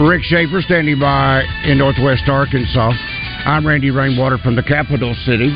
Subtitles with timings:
[0.00, 2.92] Rick Shaeffer standing by in Northwest Arkansas.
[3.44, 5.54] I'm Randy Rainwater from the capital city.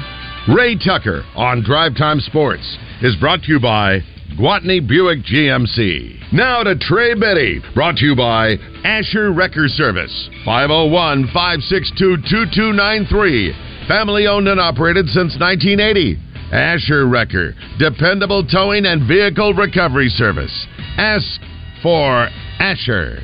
[0.55, 4.01] Ray Tucker on Drive Time Sports is brought to you by
[4.39, 6.33] Gwatney Buick GMC.
[6.35, 13.89] Now to Trey Beatty, brought to you by Asher Wrecker Service, 501 562 2293.
[13.89, 16.19] Family owned and operated since 1980.
[16.53, 20.67] Asher Wrecker, dependable towing and vehicle recovery service.
[20.99, 21.41] Ask
[21.83, 22.29] for
[22.61, 23.23] Asher.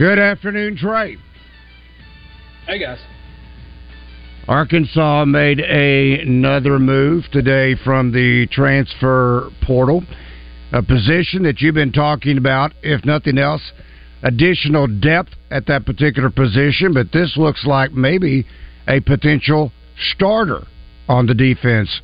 [0.00, 1.18] Good afternoon, Trey.
[2.66, 2.96] Hey guys.
[4.48, 10.02] Arkansas made a, another move today from the transfer portal,
[10.72, 13.60] a position that you've been talking about, if nothing else,
[14.22, 16.94] additional depth at that particular position.
[16.94, 18.46] But this looks like maybe
[18.88, 19.70] a potential
[20.14, 20.62] starter
[21.10, 22.00] on the defense,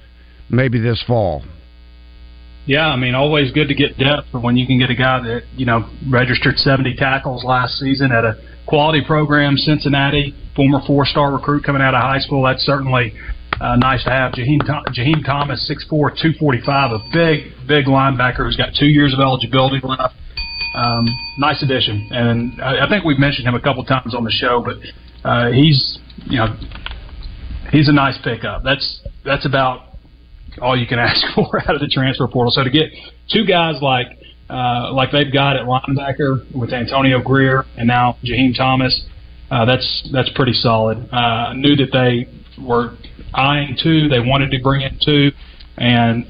[0.50, 1.44] maybe this fall.
[2.66, 5.42] Yeah, I mean, always good to get depth when you can get a guy that
[5.54, 8.36] you know registered 70 tackles last season at a
[8.66, 12.42] quality program, Cincinnati, former four-star recruit coming out of high school.
[12.42, 13.14] That's certainly
[13.60, 14.32] uh, nice to have.
[14.32, 19.20] Jaheim, Tho- Jaheim Thomas, 6'4", 245, a big, big linebacker who's got two years of
[19.20, 20.14] eligibility left.
[20.74, 21.06] Um,
[21.38, 24.62] nice addition, and I, I think we've mentioned him a couple times on the show,
[24.62, 24.76] but
[25.24, 26.54] uh, he's you know
[27.70, 28.62] he's a nice pickup.
[28.62, 29.85] That's that's about
[30.60, 32.50] all you can ask for out of the transfer portal.
[32.50, 32.90] So to get
[33.30, 34.06] two guys like
[34.48, 39.04] uh, like they've got at linebacker with Antonio Grier and now Jaheim Thomas,
[39.50, 41.08] uh, that's that's pretty solid.
[41.12, 42.28] Uh, I knew that they
[42.62, 42.96] were
[43.34, 44.08] eyeing two.
[44.08, 45.30] They wanted to bring in two,
[45.78, 46.26] and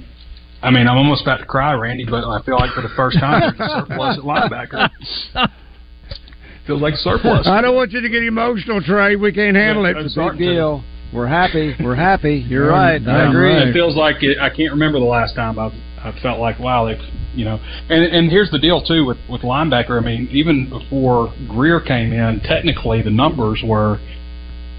[0.63, 3.19] I mean I'm almost about to cry, Randy, but I feel like for the first
[3.21, 4.91] time there's a surplus at linebacker.
[6.67, 7.47] Feels like surplus.
[7.47, 9.15] I don't want you to get emotional, Trey.
[9.15, 10.05] We can't handle Yeah, it.
[10.07, 10.83] it's a big deal.
[11.17, 11.75] We're happy.
[11.81, 12.45] We're happy.
[12.47, 13.01] You're right.
[13.01, 13.55] I agree.
[13.55, 13.69] right.
[13.69, 16.85] It feels like it, I can't remember the last time I've I felt like wow
[16.85, 17.01] they
[17.35, 21.33] you know and and here's the deal too with with linebacker I mean even before
[21.49, 23.99] Grier came in technically the numbers were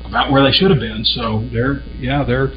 [0.06, 2.52] about where they should have been so they're yeah they're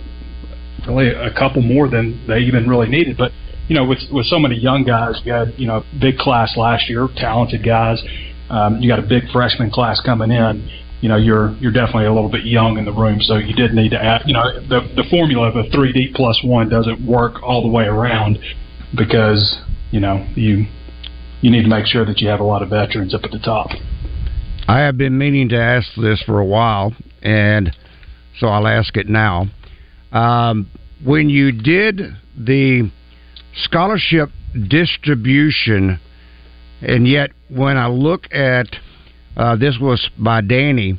[0.87, 3.33] really a couple more than they even really needed but
[3.67, 6.89] you know with with so many young guys you had you know big class last
[6.89, 8.03] year talented guys
[8.51, 10.69] um, you got a big freshman class coming in
[11.01, 13.73] you know you're you're definitely a little bit young in the room, so you did
[13.73, 14.23] need to add.
[14.27, 17.69] You know the the formula of a three D plus one doesn't work all the
[17.69, 18.39] way around
[18.97, 20.67] because you know you
[21.41, 23.39] you need to make sure that you have a lot of veterans up at the
[23.39, 23.71] top.
[24.69, 27.75] I have been meaning to ask this for a while, and
[28.39, 29.47] so I'll ask it now.
[30.13, 30.71] Um,
[31.05, 32.01] when you did
[32.37, 32.91] the
[33.55, 34.31] scholarship
[34.69, 35.99] distribution,
[36.83, 38.67] and yet when I look at
[39.37, 40.99] uh, this was by Danny,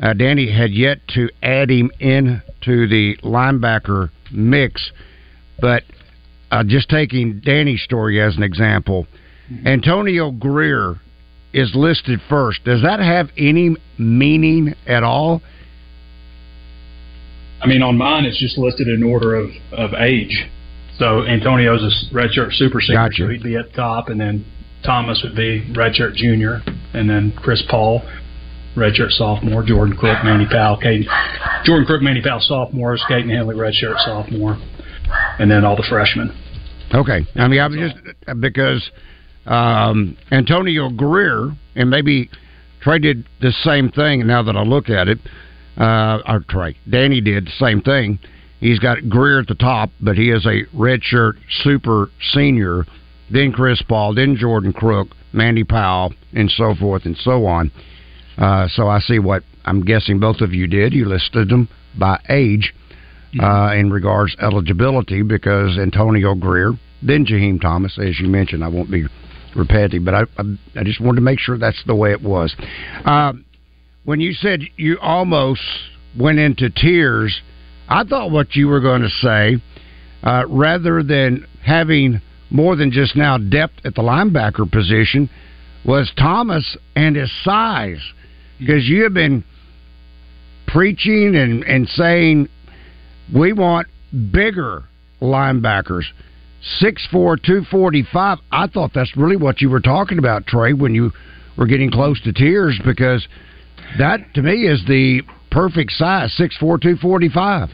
[0.00, 4.90] uh, Danny had yet to add him into the linebacker mix,
[5.60, 5.82] but
[6.50, 9.06] uh, just taking Danny's story as an example,
[9.64, 10.96] Antonio Grier
[11.52, 12.64] is listed first.
[12.64, 15.40] Does that have any meaning at all?
[17.62, 20.46] I mean, on mine it's just listed in order of of age.
[20.98, 23.22] So Antonio's a redshirt super senior, Gotcha.
[23.24, 24.44] so he'd be at the top, and then
[24.84, 26.62] Thomas would be redshirt junior,
[26.94, 28.02] and then Chris Paul,
[28.76, 31.04] redshirt sophomore, Jordan Crook, Manny Powell, Caden,
[31.64, 34.58] Jordan Crook, Manny Powell sophomores, Caden Henley redshirt sophomore,
[35.38, 36.36] and then all the freshmen.
[36.94, 37.96] Okay, I mean, I'm just
[38.40, 38.90] because
[39.46, 42.30] um, Antonio Grier and maybe
[42.80, 44.26] Trey did the same thing.
[44.26, 45.18] Now that I look at it,
[45.76, 48.18] uh, or Trey, Danny did the same thing.
[48.60, 52.86] He's got Grier at the top, but he is a redshirt super senior.
[53.30, 57.70] Then Chris Paul, then Jordan Crook, Mandy Powell, and so forth and so on.
[58.38, 60.92] Uh, so I see what I'm guessing both of you did.
[60.92, 61.68] You listed them
[61.98, 62.74] by age
[63.40, 68.62] uh, in regards eligibility because Antonio Grier, then Jaheim Thomas, as you mentioned.
[68.62, 69.06] I won't be
[69.54, 70.42] repetitive, but I, I,
[70.80, 72.54] I just wanted to make sure that's the way it was.
[73.04, 73.44] Um,
[74.04, 75.62] when you said you almost
[76.18, 77.40] went into tears,
[77.88, 79.56] I thought what you were going to say,
[80.22, 82.20] uh, rather than having
[82.50, 85.28] more than just now depth at the linebacker position,
[85.84, 88.00] was Thomas and his size.
[88.58, 89.44] Because you have been
[90.66, 92.48] preaching and, and saying
[93.34, 93.88] we want
[94.32, 94.84] bigger
[95.20, 96.04] linebackers.
[96.82, 98.38] 6'4", 245.
[98.50, 101.12] I thought that's really what you were talking about, Trey, when you
[101.56, 103.26] were getting close to tears, because
[103.98, 107.70] that, to me, is the perfect size, 6'4", 245.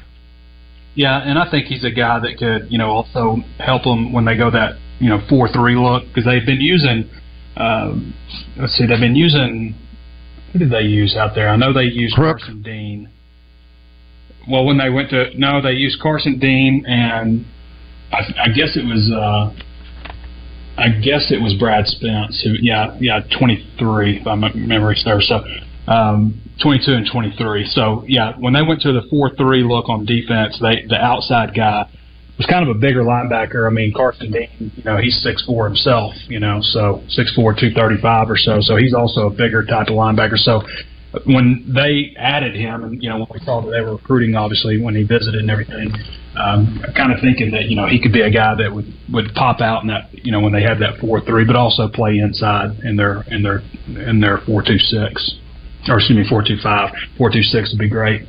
[0.94, 4.24] Yeah, and I think he's a guy that could, you know, also help them when
[4.24, 7.08] they go that, you know, four three look because they've been using.
[7.56, 8.14] Um,
[8.58, 9.74] let's see, they've been using.
[10.52, 11.48] Who did they use out there?
[11.48, 12.38] I know they used Crook.
[12.38, 13.08] Carson Dean.
[14.48, 17.46] Well, when they went to no, they used Carson Dean, and
[18.12, 19.10] I, I guess it was.
[19.10, 19.54] Uh,
[20.76, 25.28] I guess it was Brad Spence who, yeah, yeah, 23 if my memory serves.
[25.28, 25.44] So,
[25.86, 27.66] um, 22 and 23.
[27.68, 31.88] So yeah, when they went to the 4-3 look on defense, they the outside guy
[32.36, 33.66] was kind of a bigger linebacker.
[33.66, 38.36] I mean, Carson Dean, you know, he's 6'4 himself, you know, so 6'4, 235 or
[38.36, 38.60] so.
[38.60, 40.36] So he's also a bigger type of linebacker.
[40.36, 40.62] So
[41.26, 44.80] when they added him, and you know, when we saw that they were recruiting, obviously
[44.80, 45.92] when he visited and everything,
[46.36, 49.34] um, kind of thinking that you know he could be a guy that would would
[49.34, 52.16] pop out in that you know when they had that four three, but also play
[52.16, 55.38] inside in their in their in their four two six
[55.88, 56.90] or excuse me, four two five.
[57.18, 58.22] Four two six would be great.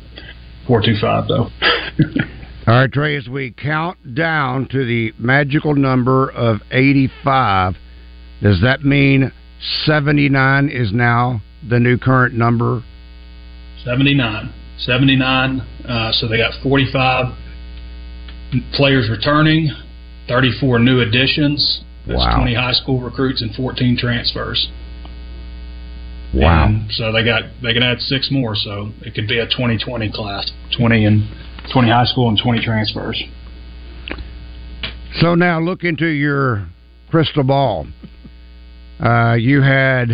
[0.68, 1.50] Four two five though.
[2.66, 7.76] All right, Trey, as we count down to the magical number of 85,
[8.42, 9.34] does that mean
[9.84, 12.82] 79 is now the new current number?
[13.84, 14.54] 79.
[14.80, 15.60] 79.
[15.60, 17.38] Uh, so they got 45
[18.74, 19.70] players returning,
[20.30, 21.82] 34 new additions.
[22.08, 22.38] That's Wow.
[22.38, 24.70] 20 high school recruits and 14 transfers.
[26.34, 26.66] Wow.
[26.66, 30.12] And so they got they can add six more, so it could be a 2020
[30.12, 31.24] class, 20 and
[31.72, 33.24] 20 high school and 20 transfers.
[35.20, 36.68] So now look into your
[37.10, 37.86] crystal ball.
[39.00, 40.12] Uh, you had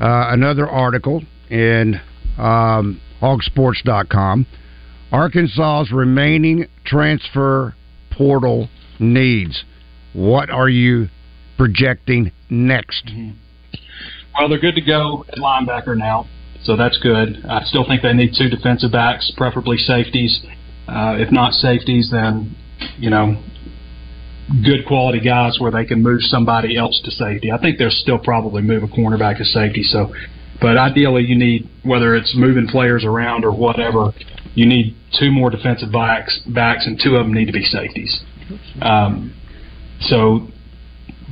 [0.00, 2.00] uh, another article in
[2.38, 4.46] um, hogsports.com.
[5.12, 7.74] Arkansas's remaining transfer
[8.12, 8.68] portal
[9.00, 9.64] needs.
[10.12, 11.08] What are you
[11.56, 13.10] projecting next?
[14.38, 16.28] Well, they're good to go at linebacker now,
[16.62, 17.44] so that's good.
[17.48, 20.44] I still think they need two defensive backs, preferably safeties.
[20.86, 22.54] Uh, if not safeties, then
[22.98, 23.42] you know,
[24.62, 27.50] good quality guys where they can move somebody else to safety.
[27.50, 29.82] I think they'll still probably move a cornerback to safety.
[29.82, 30.12] So,
[30.60, 34.12] but ideally, you need whether it's moving players around or whatever,
[34.54, 38.20] you need two more defensive backs, backs, and two of them need to be safeties.
[38.80, 39.34] Um,
[40.00, 40.48] so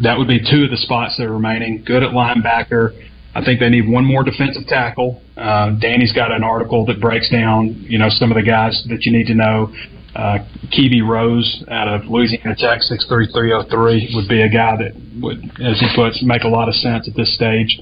[0.03, 1.83] that would be two of the spots that are remaining.
[1.85, 2.93] Good at linebacker.
[3.35, 5.21] I think they need one more defensive tackle.
[5.37, 9.05] Uh, Danny's got an article that breaks down, you know, some of the guys that
[9.05, 9.73] you need to know.
[10.15, 10.39] Uh,
[10.71, 15.89] Keivie Rose out of Louisiana Tech, 63303, would be a guy that would, as he
[15.97, 17.81] puts, make a lot of sense at this stage.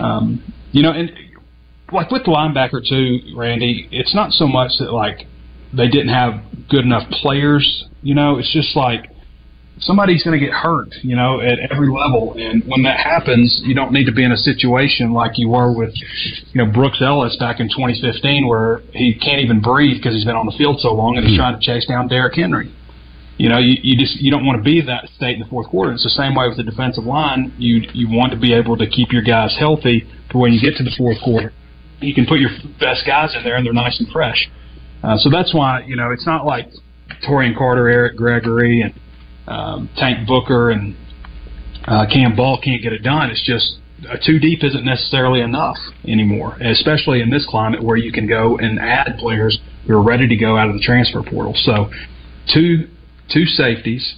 [0.00, 1.12] Um, you know, and
[1.92, 5.26] like with linebacker too, Randy, it's not so much that like
[5.72, 7.84] they didn't have good enough players.
[8.02, 9.10] You know, it's just like
[9.80, 12.34] somebody's going to get hurt, you know, at every level.
[12.36, 15.72] And when that happens, you don't need to be in a situation like you were
[15.72, 20.24] with, you know, Brooks Ellis back in 2015 where he can't even breathe because he's
[20.24, 22.72] been on the field so long and he's trying to chase down Derrick Henry.
[23.38, 25.68] You know, you, you just you don't want to be that state in the fourth
[25.68, 25.92] quarter.
[25.92, 27.54] It's the same way with the defensive line.
[27.56, 30.76] You you want to be able to keep your guys healthy for when you get
[30.78, 31.52] to the fourth quarter.
[32.00, 34.50] You can put your best guys in there and they're nice and fresh.
[35.04, 36.66] Uh, so that's why you know it's not like
[37.28, 38.92] Taurean Carter, Eric Gregory, and
[39.48, 40.94] um, Tank Booker and
[41.86, 43.30] uh, Cam Ball can't get it done.
[43.30, 43.78] It's just
[44.08, 45.76] a two deep isn't necessarily enough
[46.06, 50.28] anymore, especially in this climate where you can go and add players who are ready
[50.28, 51.54] to go out of the transfer portal.
[51.56, 51.90] So,
[52.52, 52.88] two
[53.32, 54.16] two safeties,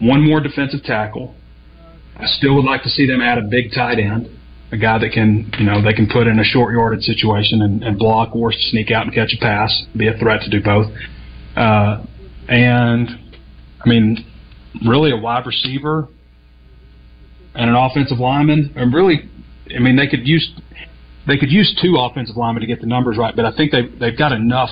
[0.00, 1.34] one more defensive tackle.
[2.16, 4.30] I still would like to see them add a big tight end,
[4.72, 7.82] a guy that can you know they can put in a short yardage situation and,
[7.84, 10.86] and block or sneak out and catch a pass, be a threat to do both.
[11.54, 12.04] Uh,
[12.48, 13.25] and
[13.84, 14.24] I mean,
[14.86, 16.08] really a wide receiver
[17.54, 19.28] and an offensive lineman, and really,
[19.74, 20.48] I mean, they could use
[21.26, 23.86] they could use two offensive linemen to get the numbers right, but I think they
[23.98, 24.70] they've got enough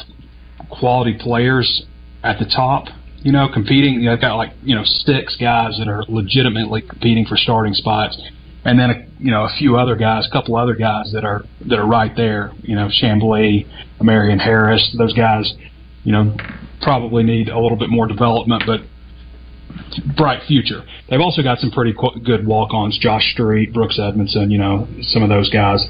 [0.71, 1.85] quality players
[2.23, 2.87] at the top.
[3.19, 3.95] You know, competing.
[3.95, 7.73] You know, they've got like you know six guys that are legitimately competing for starting
[7.73, 8.21] spots,
[8.65, 11.43] and then a, you know a few other guys, a couple other guys that are
[11.67, 12.53] that are right there.
[12.63, 13.67] You know, Chambly,
[14.03, 14.95] Marion Harris.
[14.99, 15.51] Those guys,
[16.03, 16.37] you know,
[16.83, 18.81] probably need a little bit more development, but
[20.17, 20.83] bright future.
[21.09, 24.51] They've also got some pretty qu- good walk-ons: Josh Street, Brooks Edmondson.
[24.51, 25.85] You know, some of those guys.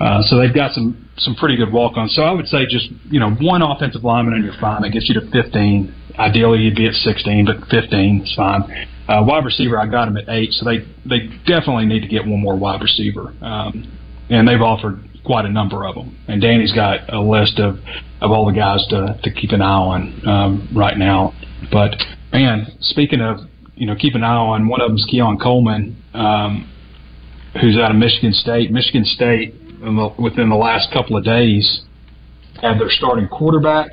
[0.00, 2.14] Uh, so they've got some some pretty good walk-ons.
[2.14, 4.82] So I would say just you know one offensive lineman and you're fine.
[4.82, 5.94] That gets you to 15.
[6.18, 8.62] Ideally, you'd be at 16, but 15 is fine.
[9.08, 12.26] Uh, wide receiver, I got him at eight, so they they definitely need to get
[12.26, 13.84] one more wide receiver, um,
[14.30, 16.16] and they've offered quite a number of them.
[16.28, 17.78] And Danny's got a list of
[18.22, 21.34] of all the guys to to keep an eye on um, right now.
[21.70, 21.96] But
[22.34, 23.38] man, speaking of
[23.74, 26.70] you know keep an eye on, one of them is Keon Coleman, um,
[27.60, 28.70] who's out of Michigan State.
[28.70, 31.82] Michigan State the, within the last couple of days
[32.60, 33.90] had their starting quarterback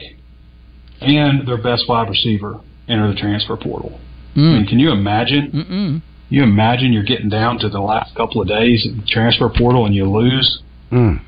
[1.01, 3.99] and their best wide receiver enter the transfer portal.
[4.35, 4.37] Mm.
[4.37, 5.51] I mean, can you imagine?
[5.53, 6.01] Mm-mm.
[6.29, 9.93] You imagine you're getting down to the last couple of days the transfer portal and
[9.93, 11.19] you lose mm.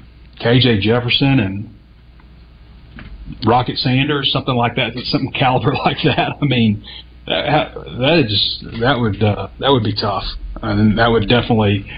[0.42, 1.70] KJ Jefferson and
[3.46, 6.34] Rocket Sanders, something like that, something caliber like that.
[6.42, 6.84] I mean,
[7.26, 10.24] that that just that would uh, that would be tough,
[10.62, 11.90] and that would definitely,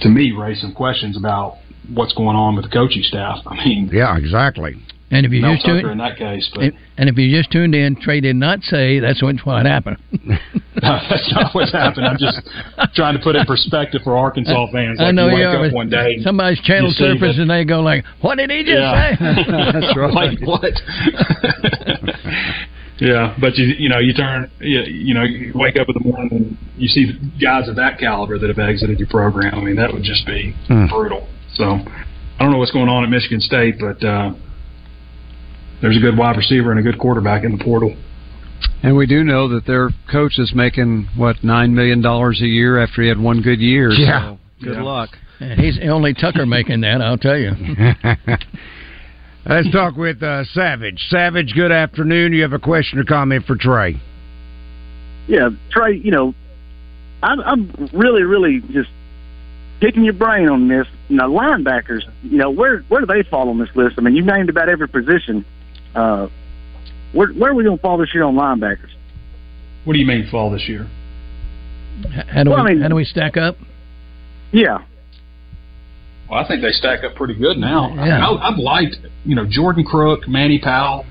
[0.00, 1.58] to me, raise some questions about
[1.92, 3.38] what's going on with the coaching staff.
[3.46, 4.76] I mean, yeah, exactly.
[5.12, 8.00] And if you just tuned in that case, but, and if you just tuned in,
[8.00, 9.98] Trey did not say that's what happened.
[10.10, 10.38] no,
[10.80, 12.06] that's not what's happened.
[12.06, 12.40] I'm just
[12.94, 14.98] trying to put it in perspective for Arkansas fans.
[14.98, 15.70] Like I know you you are.
[15.70, 19.10] one day, somebody's channel surface and they go like, "What did he just yeah.
[19.10, 19.20] say?"
[19.72, 20.14] that's right.
[20.14, 20.72] like what?
[22.98, 26.08] yeah, but you you know you turn you, you know you wake up in the
[26.08, 29.56] morning and you see guys of that caliber that have exited your program.
[29.56, 30.88] I mean that would just be mm.
[30.88, 31.28] brutal.
[31.52, 34.02] So I don't know what's going on at Michigan State, but.
[34.02, 34.32] uh
[35.82, 37.94] there's a good wide receiver and a good quarterback in the portal.
[38.82, 42.82] And we do know that their coach is making what nine million dollars a year
[42.82, 43.90] after he had one good year.
[43.90, 44.36] Yeah.
[44.36, 44.82] So good yeah.
[44.82, 45.10] luck.
[45.56, 47.02] He's only Tucker making that.
[47.02, 47.50] I'll tell you.
[49.44, 51.04] Let's talk with uh, Savage.
[51.08, 52.32] Savage, good afternoon.
[52.32, 54.00] You have a question or comment for Trey?
[55.26, 55.96] Yeah, Trey.
[55.96, 56.34] You know,
[57.24, 58.90] I'm, I'm really, really just
[59.80, 60.86] picking your brain on this.
[61.08, 62.02] You know, linebackers.
[62.22, 63.96] You know, where where do they fall on this list?
[63.98, 65.44] I mean, you named about every position.
[65.94, 66.28] Uh,
[67.12, 68.90] where, where are we going to fall this year on linebackers?
[69.84, 70.88] What do you mean fall this year?
[72.28, 73.56] How do well, we I mean, how do we stack up?
[74.52, 74.78] Yeah.
[76.30, 77.94] Well, I think they stack up pretty good now.
[77.94, 78.26] Yeah.
[78.26, 81.04] I, have liked, you know, Jordan Crook, Manny Powell,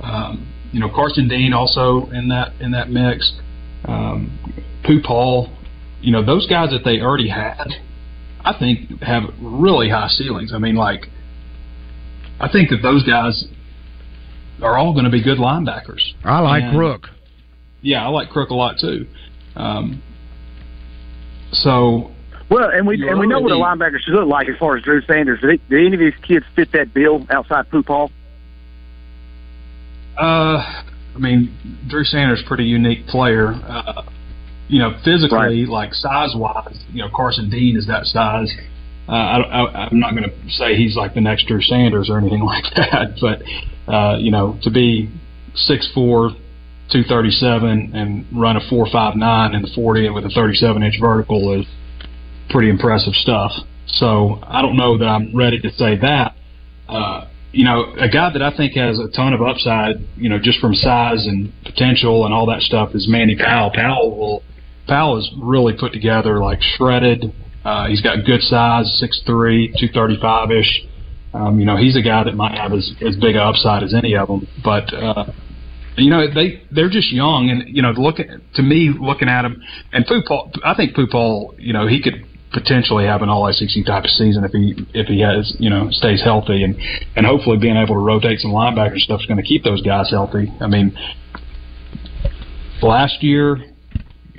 [0.00, 3.32] um, you know, Carson Dean also in that in that mix.
[3.84, 4.38] Um,
[4.84, 5.50] Pooh Paul,
[6.00, 7.66] you know, those guys that they already had,
[8.44, 10.52] I think have really high ceilings.
[10.54, 11.06] I mean, like,
[12.38, 13.44] I think that those guys
[14.62, 16.02] are all going to be good linebackers.
[16.24, 17.08] I like and, Crook.
[17.82, 19.06] Yeah, I like Crook a lot too.
[19.56, 20.02] Um,
[21.52, 22.10] so
[22.50, 24.82] well, and we and we know what a linebacker should look like as far as
[24.82, 25.40] Drew Sanders.
[25.40, 28.10] Do, do any of these kids fit that bill outside Pooh Paul?
[30.18, 30.82] Uh,
[31.14, 31.56] I mean,
[31.88, 33.48] Drew Sanders is pretty unique player.
[33.52, 34.02] Uh,
[34.68, 35.68] you know, physically, right.
[35.68, 38.52] like size wise, you know, Carson Dean is that size.
[39.10, 42.40] Uh, I, am not going to say he's like the next Drew Sanders or anything
[42.44, 43.42] like that, but
[43.92, 45.10] uh, you know, to be
[45.54, 46.30] six four,
[46.92, 50.54] two thirty seven, and run a four five nine in the forty with a thirty
[50.54, 51.66] seven inch vertical is
[52.50, 53.50] pretty impressive stuff.
[53.86, 56.36] So I don't know that I'm ready to say that.
[56.88, 60.38] Uh, you know, a guy that I think has a ton of upside, you know,
[60.38, 63.72] just from size and potential and all that stuff is Manny Powell.
[63.74, 64.42] Powell will
[64.86, 67.32] Powell is really put together, like shredded.
[67.64, 70.86] Uh, he's got good size, 6'3", 235 ish.
[71.32, 73.94] Um, you know, he's a guy that might have as, as big a upside as
[73.94, 74.48] any of them.
[74.64, 75.26] But uh,
[75.96, 79.44] you know, they they're just young, and you know, look at, to me looking at
[79.44, 79.62] him
[79.92, 80.50] and Paul.
[80.64, 84.42] I think Paul, you know, he could potentially have an all SEC type of season
[84.44, 86.76] if he if he has you know stays healthy and
[87.14, 90.10] and hopefully being able to rotate some linebacker stuff is going to keep those guys
[90.10, 90.52] healthy.
[90.60, 90.96] I mean,
[92.82, 93.58] last year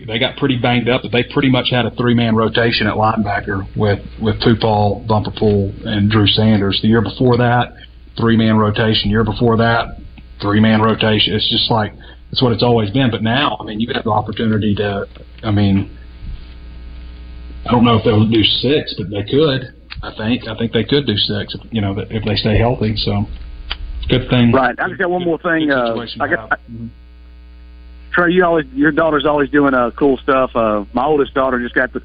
[0.05, 2.95] they got pretty banged up, but they pretty much had a three man rotation at
[2.95, 6.79] linebacker with with Paul, Bumper Pool, and Drew Sanders.
[6.81, 7.73] The year before that,
[8.17, 9.09] three man rotation.
[9.09, 9.97] Year before that,
[10.41, 11.33] three man rotation.
[11.33, 11.93] It's just like
[12.31, 13.11] it's what it's always been.
[13.11, 15.07] But now, I mean, you have the opportunity to.
[15.43, 15.97] I mean,
[17.67, 19.73] I don't know if they'll do six, but they could.
[20.03, 20.47] I think.
[20.47, 21.53] I think they could do six.
[21.55, 22.95] If, you know, if they stay healthy.
[22.97, 23.25] So,
[24.09, 24.51] good thing.
[24.51, 24.75] Right.
[24.79, 25.71] I just got one more thing.
[25.71, 26.59] Uh, I got.
[28.11, 30.55] Trey, you always your daughter's always doing uh, cool stuff.
[30.55, 32.01] Uh, my oldest daughter just got the.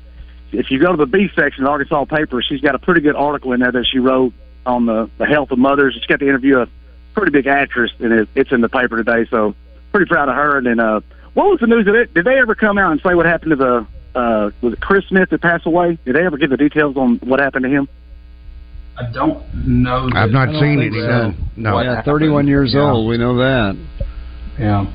[0.53, 3.01] If you go to the B section of the Arkansas paper, she's got a pretty
[3.01, 4.33] good article in there that she wrote
[4.65, 5.95] on the the health of mothers.
[5.95, 6.69] She's got to interview a
[7.15, 9.27] pretty big actress, and it, it's in the paper today.
[9.31, 9.55] So
[9.91, 10.59] pretty proud of her.
[10.59, 11.01] And then, uh,
[11.35, 12.15] what was the news of it?
[12.15, 13.87] Did they ever come out and say what happened to the
[14.17, 15.99] uh, was it Chris Smith that passed away?
[16.05, 17.89] Did they ever give the details on what happened to him?
[18.97, 20.09] I don't know.
[20.15, 20.93] I've not seen it.
[20.95, 21.35] So.
[21.57, 22.91] No, yeah, 31 years yeah.
[22.91, 23.09] old.
[23.09, 23.77] We know that.
[24.59, 24.87] Yeah.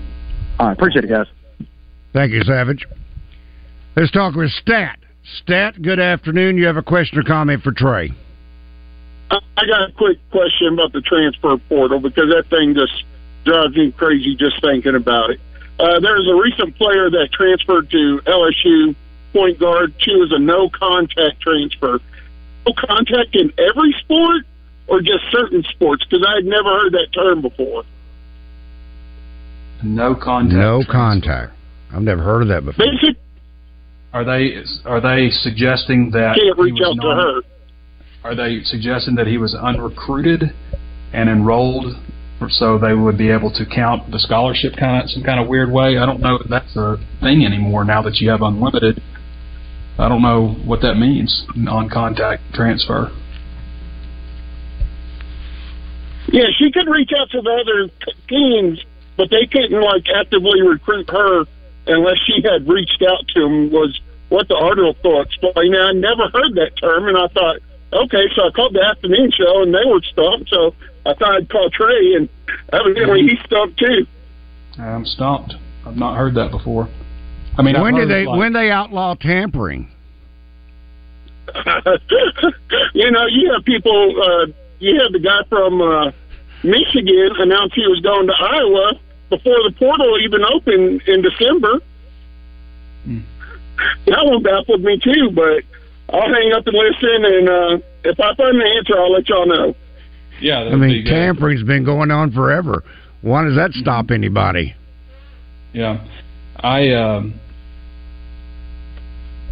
[0.62, 1.26] All right, appreciate it, guys.
[2.14, 2.86] Thank you, Savage.
[3.96, 5.00] Let's talk with Stat.
[5.42, 6.56] Stat, good afternoon.
[6.56, 8.12] You have a question or comment for Trey?
[9.32, 13.06] I got a quick question about the transfer portal because that thing just
[13.44, 15.40] drives me crazy just thinking about it.
[15.80, 18.96] Uh, there's a recent player that transferred to LSU
[19.34, 19.96] point guard.
[19.98, 22.00] She was a no contact transfer.
[22.68, 24.46] No contact in every sport
[24.86, 26.06] or just certain sports?
[26.08, 27.84] Because I had never heard that term before.
[29.84, 30.56] No contact.
[30.56, 30.92] No transfer.
[30.92, 31.54] contact.
[31.94, 32.86] I've never heard of that before.
[32.86, 33.18] Basic.
[34.14, 37.42] Are they are they suggesting that can't reach out non, to her?
[38.24, 40.54] Are they suggesting that he was unrecruited
[41.14, 41.96] and enrolled,
[42.50, 45.72] so they would be able to count the scholarship kind of some kind of weird
[45.72, 45.98] way?
[45.98, 49.02] I don't know if that's a thing anymore now that you have unlimited.
[49.98, 53.12] I don't know what that means non-contact transfer.
[56.28, 58.84] Yeah, she could reach out to the other teams,
[59.18, 61.46] but they couldn't like actively recruit her
[61.88, 63.72] unless she had reached out to them.
[63.72, 64.00] Was
[64.30, 65.74] what the article explained.
[65.74, 67.58] Now, I never heard that term, and I thought,
[67.92, 70.50] okay, so I called the afternoon show, and they were stumped.
[70.50, 70.74] So
[71.06, 72.30] I thought I'd call Trey, and
[72.72, 74.08] evidently he's stumped too.
[74.80, 75.56] I'm stumped.
[75.86, 76.88] I've not heard that before.
[77.58, 79.92] I mean, when did they like, when they outlaw tampering?
[82.94, 84.16] you know, you have people.
[84.22, 84.46] Uh,
[84.80, 86.12] you have the guy from uh,
[86.64, 89.00] Michigan announced he was going to Iowa
[89.30, 91.80] before the portal even opened in December.
[93.08, 93.24] Mm.
[94.06, 95.64] That one baffled me too, but
[96.14, 99.48] I'll hang up and listen, and uh, if I find the answer, I'll let y'all
[99.48, 99.76] know.
[100.40, 102.84] Yeah, I mean, tampering's been going on forever.
[103.22, 104.76] Why does that stop anybody?
[105.74, 106.06] Yeah,
[106.58, 106.92] I.
[106.94, 107.36] Um,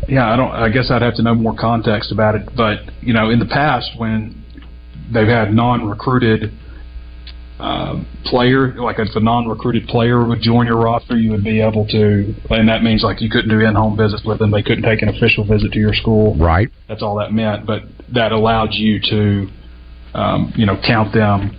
[0.08, 0.52] yeah, I don't.
[0.52, 2.50] I guess I'd have to know more context about it.
[2.56, 4.44] But you know, in the past, when
[5.12, 6.52] they've had non-recruited
[7.60, 11.86] uh, player, like if a non-recruited player would join your roster, you would be able
[11.88, 14.50] to, and that means like you couldn't do in-home visits with them.
[14.50, 16.38] They couldn't take an official visit to your school.
[16.38, 16.70] Right.
[16.88, 17.66] That's all that meant.
[17.68, 17.82] But
[18.14, 19.48] that allowed you to,
[20.14, 21.56] um, you know, count them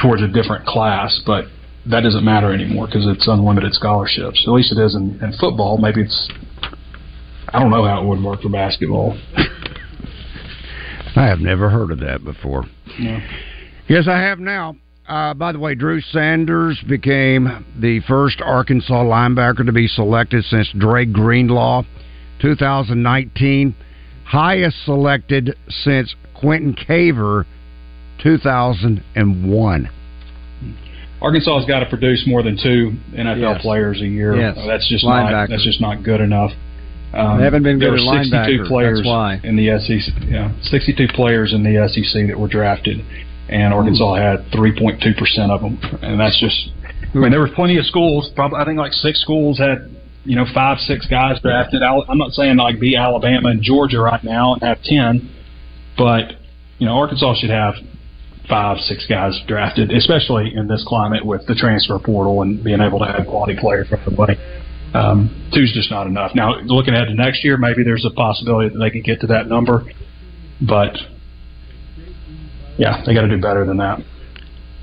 [0.00, 1.20] towards a different class.
[1.26, 1.46] But
[1.90, 4.44] that doesn't matter anymore because it's unlimited scholarships.
[4.46, 5.78] At least it is in, in football.
[5.78, 6.30] Maybe it's.
[7.48, 9.18] I don't know how it would work for basketball.
[11.16, 12.64] I have never heard of that before.
[12.98, 13.20] Yeah.
[13.88, 14.76] Yes, I have now.
[15.06, 20.70] Uh, by the way, Drew Sanders became the first Arkansas linebacker to be selected since
[20.78, 21.82] Dre Greenlaw,
[22.40, 23.74] 2019.
[24.24, 27.44] Highest selected since Quentin Caver,
[28.22, 29.90] 2001.
[31.20, 33.62] Arkansas has got to produce more than two NFL yes.
[33.62, 34.36] players a year.
[34.36, 34.56] Yes.
[34.66, 36.52] That's just not that's just not good enough.
[37.12, 39.00] Um, they haven't been good there were 62 players
[39.44, 40.14] in the SEC.
[40.28, 43.04] Yeah, 62 players in the SEC that were drafted
[43.52, 46.70] and Arkansas had 3.2 percent of them, and that's just.
[47.14, 48.30] I mean, there were plenty of schools.
[48.34, 49.90] Probably, I think like six schools had,
[50.24, 51.82] you know, five, six guys drafted.
[51.82, 55.30] I'm not saying like be Alabama and Georgia right now and have ten,
[55.98, 56.32] but
[56.78, 57.74] you know, Arkansas should have
[58.48, 62.98] five, six guys drafted, especially in this climate with the transfer portal and being able
[62.98, 64.36] to have quality players from everybody.
[64.94, 66.32] Um, two's just not enough.
[66.34, 69.26] Now, looking ahead to next year, maybe there's a possibility that they could get to
[69.28, 69.84] that number,
[70.60, 70.96] but
[72.78, 74.00] yeah, they got to do better than that.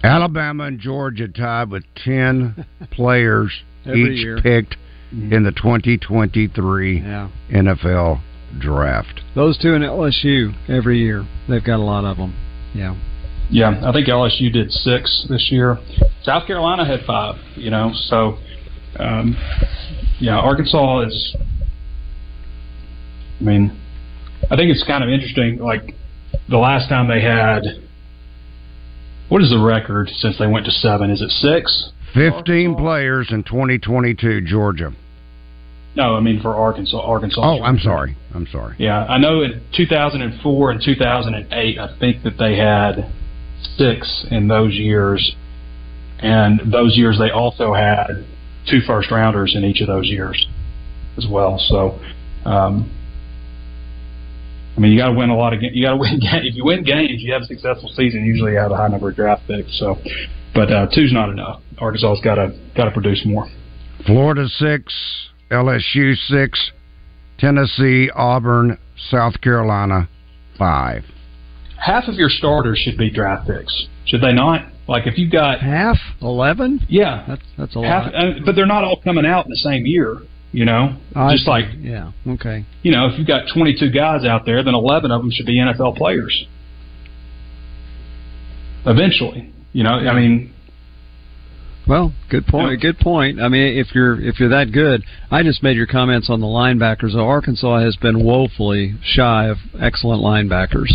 [0.04, 3.52] Alabama and Georgia tied with ten players
[3.86, 4.42] each year.
[4.42, 4.78] picked
[5.14, 5.34] mm-hmm.
[5.34, 7.30] in the 2023 yeah.
[7.52, 8.22] NFL
[8.60, 9.22] draft.
[9.36, 11.26] Those two in LSU every year.
[11.48, 12.36] They've got a lot of them.
[12.74, 12.96] Yeah.
[13.52, 15.80] Yeah, I think LSU did six this year.
[16.24, 17.36] South Carolina had five.
[17.56, 18.38] You know, so
[19.00, 19.36] um,
[20.20, 21.36] yeah, Arkansas is.
[23.40, 23.80] I mean,
[24.52, 25.58] I think it's kind of interesting.
[25.58, 25.96] Like
[26.50, 27.64] the last time they had
[29.30, 31.12] what is the record since they went to seven?
[31.12, 31.92] Is it six?
[32.14, 34.92] Fifteen players in 2022, Georgia.
[35.96, 37.00] No, I mean for Arkansas.
[37.00, 37.42] Arkansas.
[37.42, 38.16] Oh, I'm sorry.
[38.34, 38.76] I'm sorry.
[38.80, 43.12] Yeah, I know in 2004 and 2008, I think that they had
[43.78, 45.36] six in those years,
[46.20, 48.26] and those years they also had
[48.70, 50.48] two first rounders in each of those years
[51.18, 51.60] as well.
[51.60, 52.00] So,
[52.46, 52.90] um,
[54.80, 55.76] I mean, you got to win a lot of games.
[55.76, 56.46] You got to win games.
[56.46, 58.24] If you win games, you have a successful season.
[58.24, 59.78] Usually, you have a high number of draft picks.
[59.78, 59.98] So,
[60.54, 61.62] but uh, two's not enough.
[61.80, 63.46] Arkansas's got to got to produce more.
[64.06, 64.94] Florida six,
[65.52, 66.72] LSU six,
[67.38, 68.78] Tennessee, Auburn,
[69.10, 70.08] South Carolina
[70.58, 71.04] five.
[71.78, 74.66] Half of your starters should be draft picks, should they not?
[74.88, 78.16] Like if you've got half eleven, yeah, that's that's a half, lot.
[78.16, 80.20] Uh, but they're not all coming out in the same year.
[80.52, 82.66] You know, oh, just like yeah, okay.
[82.82, 85.58] You know, if you've got 22 guys out there, then 11 of them should be
[85.58, 86.46] NFL players.
[88.86, 90.54] Eventually, you know, I mean,
[91.88, 92.82] Well, good point.
[92.82, 93.40] Good point.
[93.40, 96.48] I mean, if you're if you're that good, I just made your comments on the
[96.48, 97.16] linebackers.
[97.16, 100.92] Arkansas has been woefully shy of excellent linebackers.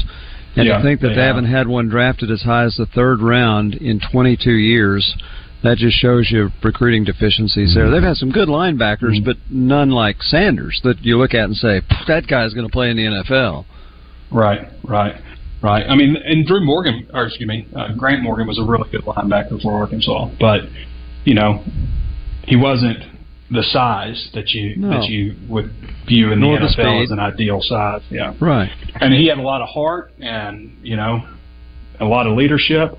[0.56, 2.86] And yeah, to think that they, they haven't had one drafted as high as the
[2.86, 5.14] third round in 22 years,
[5.64, 7.90] that just shows you recruiting deficiencies there.
[7.90, 9.24] They've had some good linebackers, mm-hmm.
[9.24, 12.90] but none like Sanders that you look at and say that guy's going to play
[12.90, 13.64] in the NFL.
[14.30, 15.20] Right, right,
[15.62, 15.84] right.
[15.88, 19.04] I mean, and Drew Morgan, or excuse me, uh, Grant Morgan was a really good
[19.04, 20.60] linebacker for Arkansas, but
[21.24, 21.64] you know,
[22.46, 22.98] he wasn't
[23.50, 24.90] the size that you no.
[24.90, 25.70] that you would
[26.06, 28.02] view in Nor the NFL the as an ideal size.
[28.10, 28.70] Yeah, right.
[29.00, 31.26] And he had a lot of heart, and you know,
[32.00, 32.98] a lot of leadership.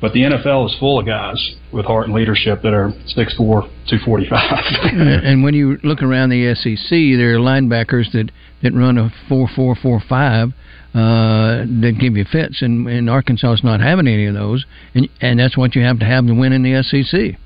[0.00, 5.24] But the NFL is full of guys with heart and leadership that are 6'4", 245.
[5.24, 8.30] and when you look around the SEC, there are linebackers that,
[8.62, 10.50] that run a four four four five
[10.94, 15.08] uh, that give you fits, and, and Arkansas is not having any of those, and
[15.20, 17.38] and that's what you have to have to win in the SEC.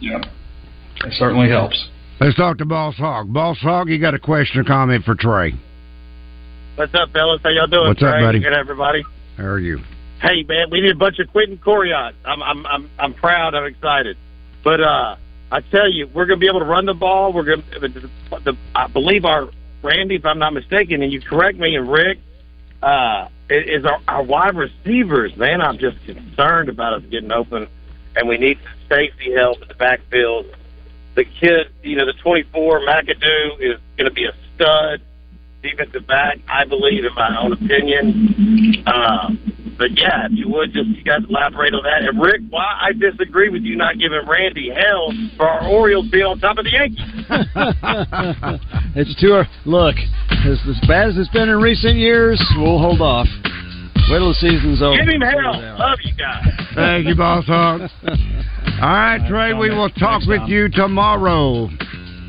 [0.00, 0.22] Yeah.
[1.04, 1.88] It certainly helps.
[2.20, 3.32] Let's talk to Boss Hog.
[3.32, 5.54] Boss Hog, you got a question or comment for Trey?
[6.76, 7.40] What's up, fellas?
[7.42, 7.88] How y'all doing?
[7.88, 8.10] What's Trey?
[8.10, 8.40] up, buddy?
[8.40, 9.02] Good, everybody.
[9.36, 9.80] How are you?
[10.20, 12.14] Hey, man, we need a bunch of Quentin Coryatt.
[12.24, 13.54] I'm, I'm, I'm, I'm proud.
[13.54, 14.16] I'm excited.
[14.64, 15.16] But uh,
[15.52, 17.32] I tell you, we're going to be able to run the ball.
[17.32, 19.50] We're going to, the, I believe our
[19.82, 22.18] Randy, if I'm not mistaken, and you correct me, and Rick,
[22.82, 25.36] uh, is our, our wide receivers.
[25.36, 27.68] Man, I'm just concerned about us getting open,
[28.16, 30.46] and we need safety help in the backfield
[31.16, 35.00] the kid, you know, the 24 McAdoo is going to be a stud
[35.62, 38.84] defensive back, I believe, in my own opinion.
[38.86, 42.08] Um, but yeah, if you would just you guys elaborate on that.
[42.08, 46.24] And Rick, why I disagree with you not giving Randy hell for our Orioles being
[46.24, 47.00] on top of the Yankees.
[48.96, 49.96] it's too look
[50.44, 52.42] as, as bad as it's been in recent years.
[52.56, 53.26] We'll hold off.
[54.08, 54.96] Wait till the season's over.
[54.96, 55.58] Give him hell.
[55.78, 56.46] Love you guys.
[56.74, 57.80] Thank you, Boss Hog.
[58.02, 61.64] All right, Trey, we will talk with you tomorrow.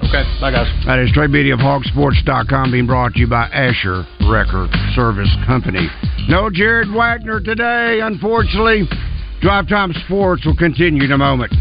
[0.07, 0.67] Okay, bye, guys.
[0.85, 5.87] That is Trey Beatty of HogSports.com being brought to you by Asher Wrecker Service Company.
[6.27, 8.83] No Jared Wagner today, unfortunately.
[9.39, 11.53] Drive Time Sports will continue in a moment.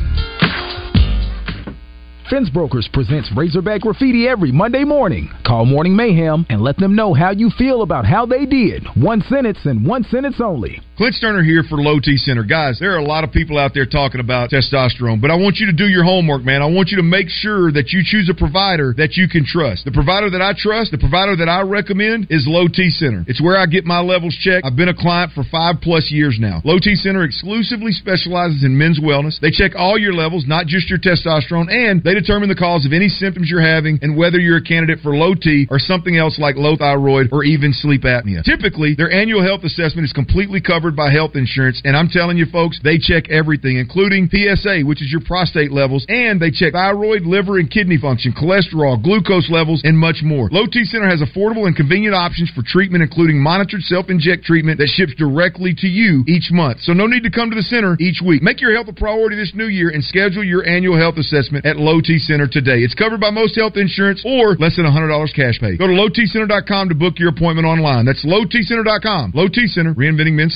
[2.28, 5.30] Fence Brokers presents Razorback Graffiti every Monday morning.
[5.46, 8.84] Call Morning Mayhem and let them know how you feel about how they did.
[8.96, 10.80] One sentence and one sentence only.
[10.96, 12.42] Clint Stoerner here for Low T Center.
[12.42, 15.60] Guys, there are a lot of people out there talking about testosterone, but I want
[15.60, 16.62] you to do your homework, man.
[16.62, 19.84] I want you to make sure that you choose a provider that you can trust.
[19.84, 23.28] The provider that I trust, the provider that I recommend is Low T Center.
[23.28, 24.64] It's where I get my levels checked.
[24.64, 26.62] I've been a client for five plus years now.
[26.64, 29.36] Low T Center exclusively specializes in men's wellness.
[29.38, 32.96] They check all your levels, not just your testosterone, and they determine the cause of
[32.96, 36.38] any symptoms you're having and whether you're a candidate for low T or something else
[36.38, 38.40] like low thyroid or even sleep apnea.
[38.42, 41.80] Typically, their annual health assessment is completely covered by health insurance.
[41.84, 46.04] And I'm telling you, folks, they check everything, including PSA, which is your prostate levels,
[46.08, 50.48] and they check thyroid, liver, and kidney function, cholesterol, glucose levels, and much more.
[50.52, 54.78] Low T Center has affordable and convenient options for treatment, including monitored self inject treatment
[54.78, 56.80] that ships directly to you each month.
[56.82, 58.42] So no need to come to the center each week.
[58.42, 61.76] Make your health a priority this new year and schedule your annual health assessment at
[61.76, 62.84] Low T Center today.
[62.84, 65.76] It's covered by most health insurance or less than $100 cash pay.
[65.76, 68.04] Go to lowtcenter.com to book your appointment online.
[68.04, 69.32] That's lowtcenter.com.
[69.34, 70.54] Low T Center, reinventing men's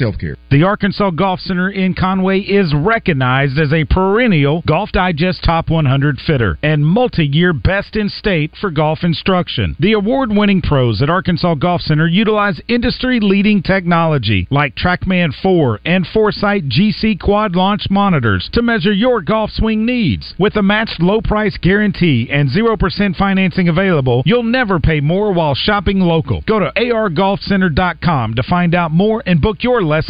[0.51, 6.19] The Arkansas Golf Center in Conway is recognized as a perennial Golf Digest Top 100
[6.27, 9.77] fitter and multi-year best in state for golf instruction.
[9.81, 16.69] The award-winning pros at Arkansas Golf Center utilize industry-leading technology like TrackMan 4 and Foresight
[16.69, 20.35] GC quad launch monitors to measure your golf swing needs.
[20.39, 25.55] With a matched low price guarantee and 0% financing available, you'll never pay more while
[25.55, 26.43] shopping local.
[26.47, 30.10] Go to argolfcenter.com to find out more and book your lesson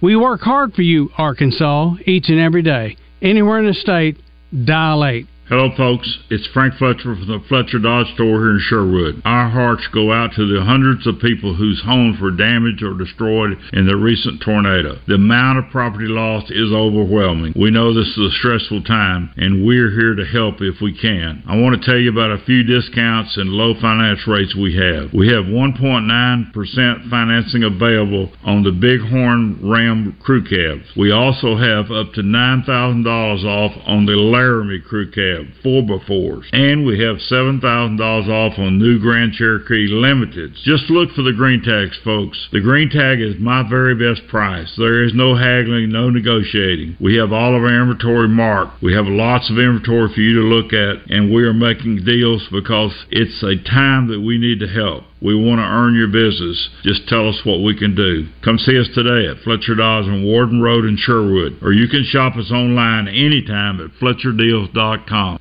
[0.00, 2.96] We work hard for you, Arkansas, each and every day.
[3.22, 4.18] Anywhere in the state,
[4.64, 5.26] dial 8.
[5.48, 6.18] Hello, folks.
[6.28, 9.22] It's Frank Fletcher from the Fletcher Dodge store here in Sherwood.
[9.24, 13.56] Our hearts go out to the hundreds of people whose homes were damaged or destroyed
[13.72, 14.98] in the recent tornado.
[15.06, 17.52] The amount of property lost is overwhelming.
[17.54, 21.44] We know this is a stressful time, and we're here to help if we can.
[21.46, 25.14] I want to tell you about a few discounts and low finance rates we have.
[25.14, 30.90] We have 1.9% financing available on the Bighorn Ram crew cabs.
[30.96, 33.06] We also have up to $9,000
[33.46, 36.44] off on the Laramie crew cab cab, 4x4s.
[36.52, 40.62] And we have $7,000 off on new Grand Cherokee Limiteds.
[40.62, 42.48] Just look for the green tags, folks.
[42.52, 44.72] The green tag is my very best price.
[44.76, 46.96] There is no haggling, no negotiating.
[47.00, 48.82] We have all of our inventory marked.
[48.82, 52.46] We have lots of inventory for you to look at, and we are making deals
[52.50, 55.04] because it's a time that we need to help.
[55.22, 56.68] We want to earn your business.
[56.82, 58.28] Just tell us what we can do.
[58.44, 62.04] Come see us today at Fletcher Dodge on Warden Road in Sherwood, or you can
[62.04, 65.38] shop us online anytime at FletcherDeals.com.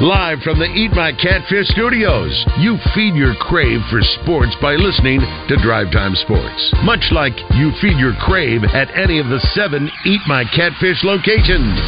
[0.00, 5.18] Live from the Eat My Catfish studios, you feed your crave for sports by listening
[5.18, 6.70] to Drive Time Sports.
[6.84, 11.82] Much like you feed your crave at any of the seven Eat My Catfish locations.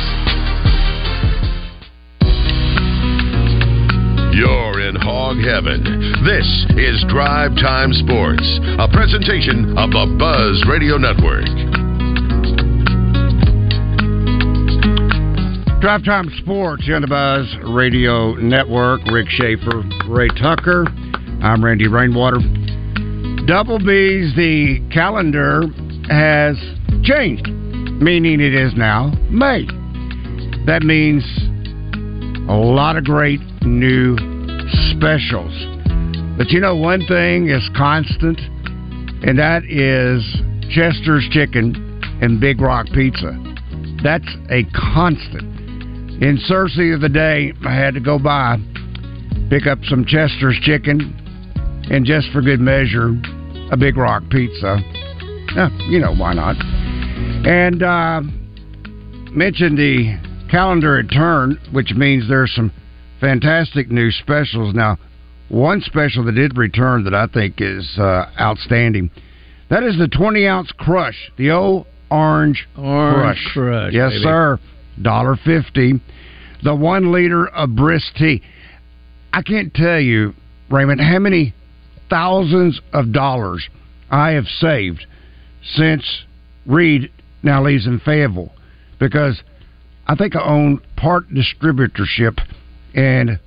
[4.34, 4.59] You're
[4.90, 5.84] in hog heaven.
[6.26, 8.42] This is Drive Time Sports,
[8.78, 11.46] a presentation of the Buzz Radio Network.
[15.80, 19.00] Drive Time Sports the Buzz Radio Network.
[19.12, 20.86] Rick Shaeffer, Ray Tucker.
[21.40, 22.40] I'm Randy Rainwater.
[23.46, 25.62] Double B's, the calendar
[26.10, 26.56] has
[27.04, 27.46] changed,
[28.02, 29.66] meaning it is now May.
[30.66, 31.22] That means
[32.50, 34.16] a lot of great new
[34.96, 35.52] specials.
[36.36, 38.40] But you know, one thing is constant,
[39.24, 40.24] and that is
[40.70, 41.74] Chester's Chicken
[42.22, 43.36] and Big Rock Pizza.
[44.02, 45.42] That's a constant.
[46.22, 48.56] In Searcy of the day, I had to go by,
[49.48, 51.16] pick up some Chester's Chicken,
[51.90, 53.10] and just for good measure,
[53.70, 54.78] a Big Rock Pizza.
[55.54, 56.56] Yeah, you know, why not?
[57.46, 58.20] And uh,
[59.32, 60.18] mentioned the
[60.50, 62.72] calendar had turned, which means there's some
[63.20, 64.74] fantastic new specials.
[64.74, 64.98] Now,
[65.48, 69.10] one special that did return that I think is uh, outstanding.
[69.68, 73.52] That is the 20 ounce crush, the old orange, Orange crush.
[73.52, 74.22] Crush, Yes, baby.
[74.22, 74.58] sir.
[75.00, 75.94] Dollar fifty.
[76.62, 78.42] The one liter of brisk tea.
[79.32, 80.34] I can't tell you,
[80.68, 81.54] Raymond, how many
[82.10, 83.66] thousands of dollars
[84.10, 85.06] I have saved
[85.64, 86.04] since
[86.66, 87.10] Reed
[87.42, 88.52] now leaves in Fayetteville
[88.98, 89.40] because
[90.06, 92.38] I think I own part distributorship
[92.94, 93.38] in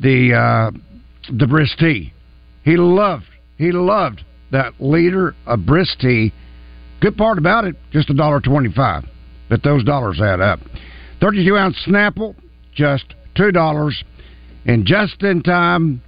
[0.00, 0.70] the uh,
[1.36, 2.12] the brisk tea.
[2.64, 3.24] He loved
[3.58, 6.32] he loved that liter of brisk tea.
[7.00, 9.04] Good part about it, just a dollar twenty five,
[9.48, 10.60] but those dollars add up.
[11.20, 12.34] Thirty two ounce Snapple,
[12.74, 14.02] just two dollars,
[14.66, 16.02] and just in time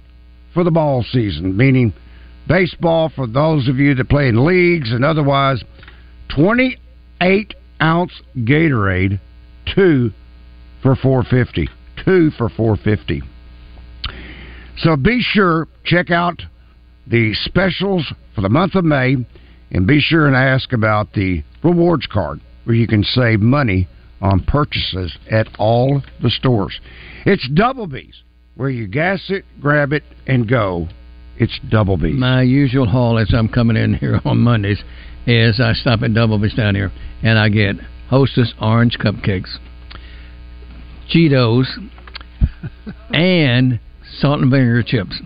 [0.53, 1.93] for the ball season, meaning
[2.47, 5.63] baseball for those of you that play in leagues and otherwise.
[6.35, 6.77] Twenty
[7.21, 9.19] eight ounce Gatorade,
[9.73, 10.11] two
[10.81, 11.69] for four fifty.
[12.05, 13.21] Two for four fifty.
[14.77, 16.41] So be sure check out
[17.07, 19.15] the specials for the month of May,
[19.71, 23.87] and be sure and ask about the rewards card where you can save money
[24.21, 26.79] on purchases at all the stores.
[27.25, 28.23] It's Double B's
[28.55, 30.87] where you gas it, grab it, and go.
[31.37, 32.15] It's Double B's.
[32.15, 34.83] My usual haul as I'm coming in here on Mondays
[35.25, 36.91] is I stop at Double B's down here
[37.23, 37.75] and I get
[38.09, 39.57] Hostess orange cupcakes,
[41.11, 41.65] Cheetos,
[43.13, 43.79] and
[44.19, 45.19] salt and vinegar chips.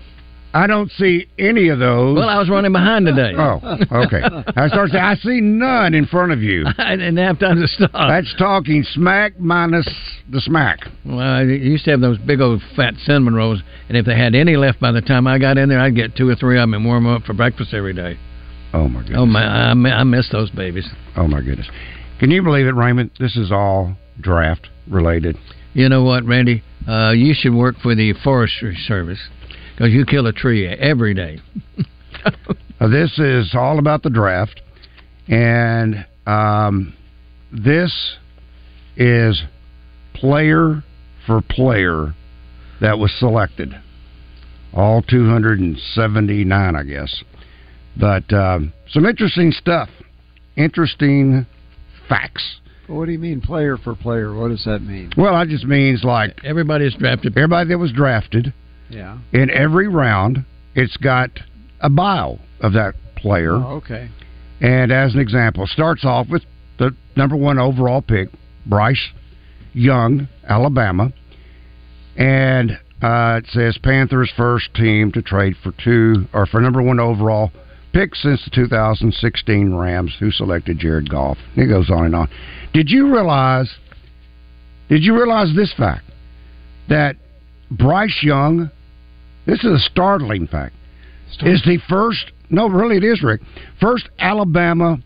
[0.53, 2.17] I don't see any of those.
[2.17, 3.33] Well, I was running behind today.
[3.37, 3.59] Oh,
[3.91, 4.23] okay.
[4.55, 6.65] I start saying I see none in front of you.
[6.77, 7.91] I didn't have time to stop.
[7.93, 9.87] That's talking smack minus
[10.31, 10.79] the smack.
[11.05, 14.33] Well, I used to have those big old fat cinnamon rolls, and if they had
[14.33, 16.63] any left by the time I got in there, I'd get two or three of
[16.63, 18.17] them and warm them up for breakfast every day.
[18.73, 19.19] Oh my goodness.
[19.19, 20.87] Oh my, I, I miss those babies.
[21.15, 21.69] Oh my goodness.
[22.19, 23.11] Can you believe it, Raymond?
[23.19, 25.37] This is all draft related.
[25.77, 26.63] You know what, Randy?
[26.87, 29.19] Uh, you should work for the Forestry Service
[29.75, 31.39] because you kill a tree every day.
[32.79, 34.61] Uh, this is all about the draft,
[35.27, 36.93] and um,
[37.51, 38.17] this
[38.95, 39.41] is
[40.13, 40.83] player
[41.25, 42.13] for player
[42.79, 43.73] that was selected.
[44.73, 47.23] All 279, I guess.
[47.99, 49.89] But um, some interesting stuff.
[50.55, 51.47] Interesting
[52.07, 52.59] facts.
[52.88, 54.34] What do you mean, player for player?
[54.34, 55.12] What does that mean?
[55.17, 57.38] Well, that just means like everybody is drafted.
[57.38, 58.54] Everybody that was drafted
[58.89, 59.17] Yeah.
[59.34, 61.30] in every round, it's got
[61.82, 63.54] a bio of that player.
[63.56, 64.10] Oh, okay.
[64.62, 66.43] And as an example, starts off with
[66.80, 68.30] the number one overall pick,
[68.65, 69.10] Bryce
[69.73, 71.12] Young, Alabama.
[72.15, 72.71] And
[73.02, 77.52] uh, it says Panthers first team to trade for two or for number one overall
[77.93, 81.38] pick since the 2016 Rams, who selected Jared Goff.
[81.56, 82.30] It goes on and on.
[82.77, 83.73] Did you realize?
[84.87, 86.05] Did you realize this fact
[86.89, 87.15] that
[87.71, 88.69] Bryce Young?
[89.47, 90.75] This is a startling fact.
[91.41, 92.31] Is the first?
[92.51, 93.41] No, really, it is Rick.
[93.81, 94.99] First Alabama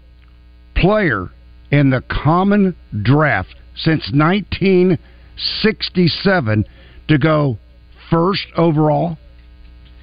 [0.75, 1.29] player
[1.71, 6.65] in the common draft since 1967
[7.07, 7.57] to go
[8.09, 9.17] first overall.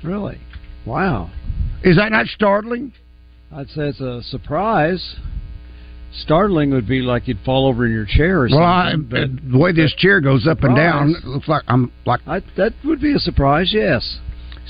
[0.02, 0.40] Really?
[0.86, 1.30] Wow.
[1.84, 2.94] Is that not startling?
[3.52, 5.16] I'd say it's a surprise.
[6.12, 9.38] Startling would be like you'd fall over in your chair or well, I, something.
[9.40, 12.40] but the way this chair goes up and down, it looks like I'm like I,
[12.56, 13.70] that would be a surprise.
[13.72, 14.18] Yes.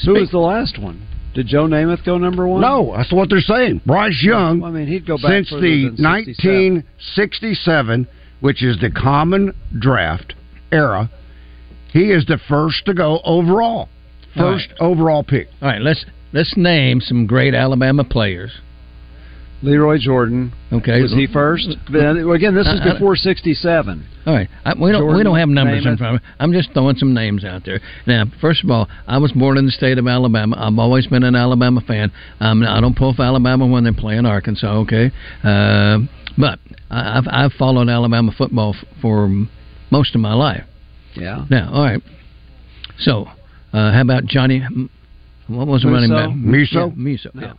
[0.05, 1.07] Who was the last one?
[1.35, 2.61] Did Joe Namath go number one?
[2.61, 3.83] No, that's what they're saying.
[3.87, 6.75] Bryce Young, I mean, he'd go back since the than 67.
[7.15, 8.09] 1967,
[8.41, 10.35] which is the common draft
[10.73, 11.11] era,
[11.93, 13.89] he is the first to go overall.
[14.37, 15.49] All First overall pick.
[15.63, 18.53] All right, let's let's name some great Alabama players.
[19.63, 20.53] Lee Roy Jordan.
[20.73, 21.69] Okay, Was he first?
[21.93, 24.05] Then, again, this is I- I- before '67.
[24.27, 26.29] All right, I, we don't we don't have numbers in front of me.
[26.39, 27.81] I'm just throwing some names out there.
[28.07, 30.57] Now, first of all, I was born in the state of Alabama.
[30.59, 32.13] I've always been an Alabama fan.
[32.41, 34.81] Um, I don't pull for Alabama when they're playing Arkansas.
[34.83, 35.11] Okay,
[35.43, 35.99] uh,
[36.37, 36.59] but
[36.91, 39.29] I- I've I've followed Alabama football f- for
[39.91, 40.65] most of my life.
[41.15, 41.47] Yeah.
[41.51, 42.03] Now, all right.
[42.99, 43.29] So,
[43.73, 44.63] uh, how about Johnny?
[45.49, 46.37] What was the running back?
[46.37, 46.89] Musso?
[46.89, 47.31] Yeah, Musso.
[47.35, 47.43] No.
[47.43, 47.53] Yeah.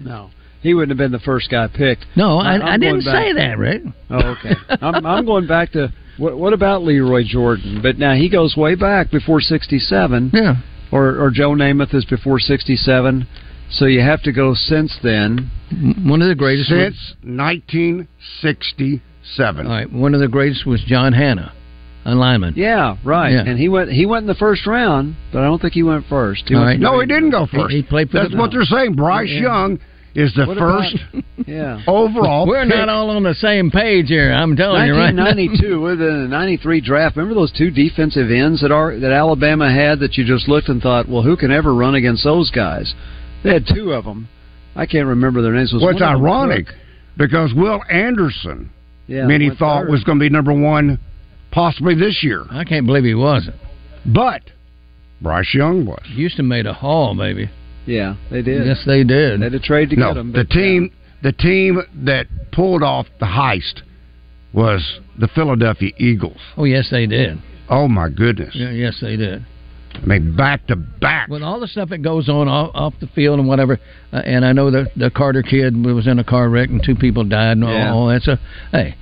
[0.00, 0.30] No,
[0.62, 2.06] he wouldn't have been the first guy picked.
[2.16, 3.82] No, I, I'm I didn't say that, Rick.
[4.10, 4.54] Oh, okay.
[4.80, 7.80] I'm, I'm going back to what, what about Lee Roy Jordan?
[7.82, 10.30] But now he goes way back before '67.
[10.32, 10.54] Yeah.
[10.92, 13.26] Or or Joe Namath is before '67.
[13.70, 15.50] So you have to go since then.
[16.04, 19.66] One of the greatest Since 1967.
[19.66, 21.52] All right, one of the greatest was John Hannah,
[22.04, 22.54] a lineman.
[22.56, 23.32] Yeah, right.
[23.32, 23.42] Yeah.
[23.44, 26.06] And he went he went in the first round, but I don't think he went
[26.08, 26.44] first.
[26.46, 26.78] He All went right.
[26.80, 27.70] No, he didn't go first.
[27.72, 28.94] He, he played for That's the, what they're saying.
[28.94, 29.40] Bryce Yeah.
[29.40, 29.80] Young
[30.16, 30.96] is the What about- first
[31.46, 31.80] Yeah.
[31.86, 32.46] overall.
[32.46, 32.74] We're pick.
[32.74, 34.32] not all on the same page here.
[34.32, 35.24] I'm telling you right now.
[35.26, 37.16] 1992 with the '93 draft.
[37.16, 40.80] Remember those two defensive ends that are that Alabama had that you just looked and
[40.82, 42.94] thought, well, who can ever run against those guys?
[43.44, 44.28] They had two of them.
[44.74, 45.72] I can't remember their names.
[45.72, 46.66] Was What's one of them ironic
[47.16, 48.70] because Will Anderson,
[49.06, 49.90] Yeah, many thought third.
[49.90, 50.98] was going to be number one,
[51.50, 53.56] possibly this year, I can't believe he wasn't.
[54.04, 54.42] but
[55.20, 56.02] Bryce Young was.
[56.14, 57.48] Houston made a haul, baby.
[57.86, 58.66] Yeah, they did.
[58.66, 59.40] Yes, they did.
[59.40, 60.32] They had to trade to no, get him.
[60.32, 60.90] the but, team,
[61.22, 63.82] the team that pulled off the heist
[64.52, 66.38] was the Philadelphia Eagles.
[66.56, 67.38] Oh, yes, they did.
[67.68, 68.54] Oh my goodness!
[68.54, 69.44] Yeah, yes, they did.
[69.94, 71.28] I mean, back to back.
[71.28, 73.78] With all the stuff that goes on off, off the field and whatever,
[74.12, 76.94] uh, and I know the the Carter kid was in a car wreck and two
[76.94, 77.92] people died and all, Yeah.
[77.92, 78.22] all that.
[78.22, 78.36] So,
[78.72, 78.94] hey,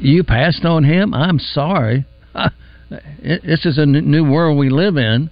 [0.00, 1.14] you passed on him.
[1.14, 2.04] I'm sorry.
[2.90, 5.28] It- this is a n- new world we live in.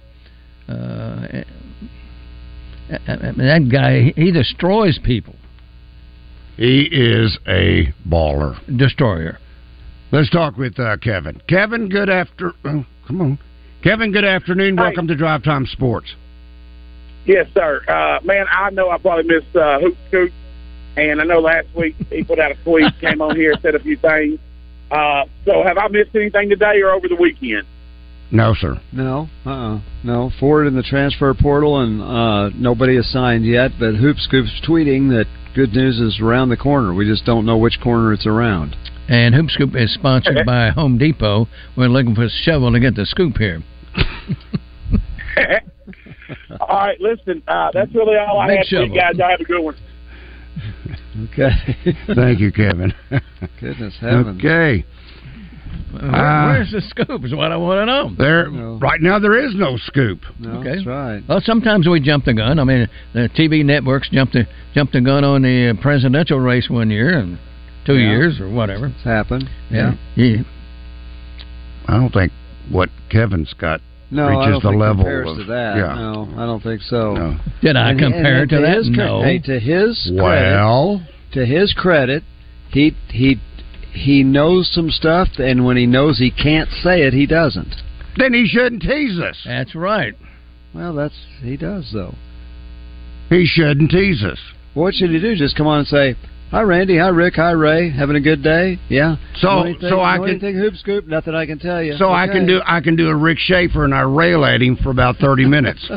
[0.69, 1.41] Uh,
[2.89, 5.35] that guy, he destroys people.
[6.55, 8.57] He is a baller.
[8.77, 9.37] Destroyer.
[10.11, 11.41] Let's talk with uh, Kevin.
[11.47, 12.53] Kevin, good after.
[12.65, 13.39] oh, come on,
[13.83, 14.11] Kevin.
[14.11, 14.77] Good afternoon.
[14.77, 14.83] Hey.
[14.83, 16.15] Welcome to Drive Time Sports.
[17.25, 17.83] Yes, sir.
[17.87, 20.31] Uh, man, I know I probably missed uh, Hoop Scoop,
[20.95, 23.79] and I know last week he put out a tweet, came on here, said a
[23.79, 24.39] few things.
[24.89, 27.67] Uh, so have I missed anything today or over the weekend?
[28.29, 28.79] No, sir.
[28.91, 29.79] No, uh-uh.
[30.03, 30.31] no.
[30.39, 33.71] Forward in the transfer portal, and uh, nobody is signed yet.
[33.79, 36.93] But Hoop Scoop's tweeting that good news is around the corner.
[36.93, 38.75] We just don't know which corner it's around.
[39.07, 41.47] And Hoop Scoop is sponsored by Home Depot.
[41.77, 43.63] We're looking for a shovel to get the scoop here.
[46.59, 48.95] all right, listen, uh, that's really all I Big had for you shovel.
[48.97, 49.17] guys.
[49.17, 49.75] Y'all have a good one.
[51.33, 51.49] Okay.
[52.15, 52.93] Thank you, Kevin.
[53.59, 54.39] Goodness heavens.
[54.39, 54.85] Okay.
[55.91, 57.23] Where- Uh, where's the scoop?
[57.25, 58.11] Is what I want to know.
[58.17, 58.77] There, No.
[58.81, 60.19] right now, there is no scoop.
[60.39, 60.75] No, Okay.
[60.75, 61.23] that's right.
[61.27, 62.59] Well, sometimes we jump the gun.
[62.59, 66.69] I mean, the TV networks jumped the jumped the gun on the uh, presidential race
[66.69, 67.37] one year and
[67.85, 68.09] two Yeah.
[68.09, 68.87] years or whatever.
[68.87, 69.49] It's happened.
[69.71, 69.93] Yeah.
[70.15, 70.41] yeah.
[71.87, 72.31] I don't think
[72.69, 73.79] what Kevin's got
[74.11, 75.77] No, I reaches don't the think level compares of to that.
[75.77, 75.95] yeah.
[75.95, 77.13] No, I don't think so.
[77.13, 77.35] No.
[77.61, 78.77] Did I And- compare and to that?
[78.77, 79.21] His, cre- No.
[79.23, 82.23] Hey, to his credit, Well, to his credit,
[82.71, 83.39] he he
[83.97, 87.75] he knows some stuff, and when he knows he can't say it, he doesn't.
[88.17, 89.37] then he shouldn't tease us.
[89.45, 90.15] That's right.
[90.73, 92.15] Well, that's he does though.
[93.29, 94.39] He shouldn't tease us.
[94.73, 95.35] What should he do?
[95.35, 96.15] Just come on and say,
[96.51, 96.97] "Hi, Randy.
[96.97, 97.35] Hi, Rick.
[97.35, 97.89] Hi, Ray.
[97.89, 98.79] Having a good day?
[98.89, 99.15] Yeah.
[99.39, 101.07] So- anything- so I can- anything hoop scoop?
[101.07, 101.95] Nothing I can tell you.
[101.97, 104.75] So I can do I can do a Rick Shaeffer and I rail at him
[104.77, 105.89] for about thirty minutes.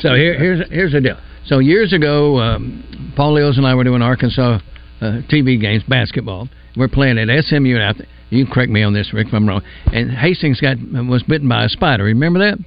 [0.00, 1.16] So here, here's here's the deal.
[1.46, 4.58] So years ago, um, Paul Eells and I were doing Arkansas
[5.00, 6.48] uh, TV games, basketball.
[6.76, 8.06] We're playing at SMU out there.
[8.30, 9.62] You can correct me on this, Rick, if I'm wrong.
[9.92, 10.76] And Hastings got
[11.06, 12.04] was bitten by a spider.
[12.04, 12.58] Remember that?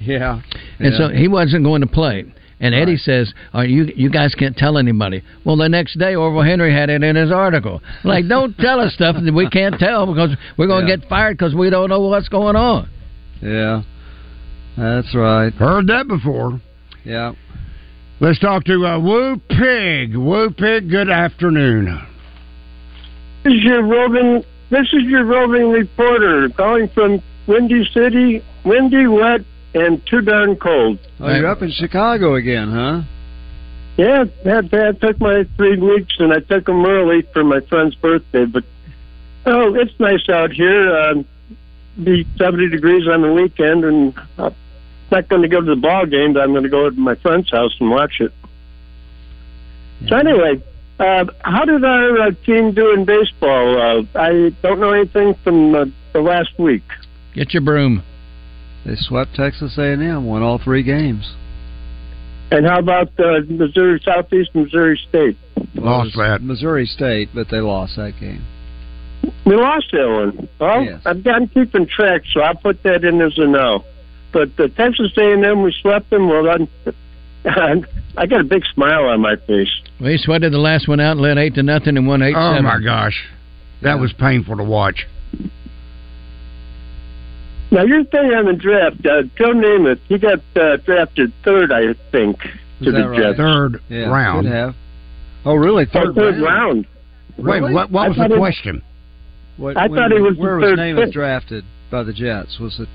[0.00, 0.40] yeah.
[0.80, 0.98] And yeah.
[0.98, 2.24] so he wasn't going to play.
[2.60, 3.00] And Eddie Right.
[3.00, 6.72] says, "All right, you you guys can't tell anybody." Well, the next day, Orville Henry
[6.72, 7.82] had it in his article.
[8.04, 10.96] Like, don't tell us stuff that we can't tell because we're going to Yeah.
[10.96, 12.88] get fired because we don't know what's going on.
[13.42, 13.82] yeah.
[14.76, 15.52] That's right.
[15.54, 16.60] Heard that before.
[17.04, 17.32] Yeah.
[18.24, 20.16] Let's talk to uh, Woo Pig.
[20.16, 22.06] Woo Pig, good afternoon.
[23.44, 24.42] This is your roving.
[24.70, 29.42] this is your roving reporter calling from Windy City, windy, wet,
[29.74, 31.00] and too darn cold.
[31.20, 33.02] Oh, you're up in Chicago again, huh?
[33.98, 37.94] Yeah, had had took my three weeks and I took them early for my friend's
[37.96, 38.46] birthday.
[38.46, 38.64] But
[39.44, 40.96] oh, it's nice out here.
[40.96, 41.14] Uh,
[42.02, 44.54] be 70 degrees on the weekend, and I'm
[45.10, 47.14] not going to go to the ball game, but I'm going to go to my
[47.16, 48.32] friend's house and watch it.
[50.00, 50.08] Yeah.
[50.08, 50.62] So anyway,
[50.98, 53.78] uh, how did our uh, team do in baseball?
[53.78, 56.84] Uh, I don't know anything from uh, the last week.
[57.34, 58.02] Get your broom.
[58.84, 61.34] They swept Texas A&M, won all three games.
[62.50, 65.36] And how about uh, Missouri Southeast Missouri State?
[65.74, 66.42] Lost that.
[66.42, 68.44] Missouri State, but they lost that game.
[69.46, 70.48] We lost that one.
[70.60, 71.00] Well, yes.
[71.06, 73.84] I've gotten keeping track, so I'll put that in as a no.
[74.34, 76.28] But the Texas A&M, we swept them.
[76.28, 76.42] Well,
[77.44, 79.70] then, I got a big smile on my face.
[80.00, 82.34] We sweated the last one out and led eight to nothing and won eight.
[82.36, 82.64] Oh seven.
[82.64, 83.24] my gosh,
[83.82, 84.00] that yeah.
[84.00, 85.06] was painful to watch.
[87.70, 91.94] Now your thing on the draft, uh, Joe Namath, he got uh, drafted third, I
[92.10, 92.40] think,
[92.82, 93.20] to the right?
[93.20, 93.36] Jets.
[93.36, 94.48] Third yeah, round.
[94.48, 94.74] Have.
[95.44, 95.86] Oh, really?
[95.86, 96.86] Third, oh, third round.
[97.38, 97.46] round.
[97.46, 97.90] Wait, what?
[97.90, 98.82] What was the question?
[99.58, 102.58] What, I when, thought he was where was Namath drafted by the Jets?
[102.58, 102.88] Was it?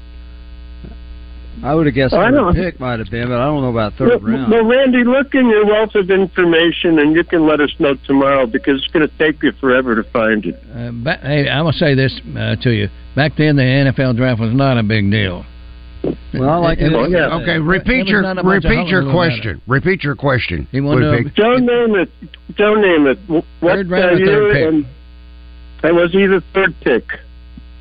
[1.63, 3.93] I would have guessed oh, third pick might have been, but I don't know about
[3.93, 4.51] third well, round.
[4.51, 8.45] Well, Randy, look in your wealth of information, and you can let us know tomorrow
[8.45, 10.55] because it's going to take you forever to find it.
[10.73, 12.87] Uh, back, hey, I'm going to say this uh, to you.
[13.15, 15.45] Back then, the NFL draft was not a big deal.
[16.33, 16.93] Well, I like it.
[16.93, 17.35] it yeah.
[17.41, 19.61] Okay, repeat your repeat your question.
[19.67, 20.67] Repeat your question.
[20.71, 22.09] He wanted to, Joe Namath.
[22.55, 23.43] Joe Namath.
[23.59, 24.67] What third round uh, third pick.
[24.67, 24.87] And,
[25.81, 27.03] that was either third pick.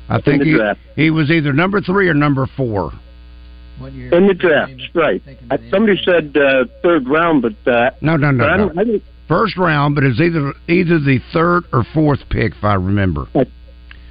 [0.09, 0.57] I think he,
[0.95, 2.91] he was either number three or number four.
[3.81, 5.21] In the draft, right.
[5.69, 8.71] somebody said uh, third round, but uh, no, no, no, no.
[8.75, 12.73] I I First round, but it's either either the third or fourth pick, if I
[12.73, 13.27] remember.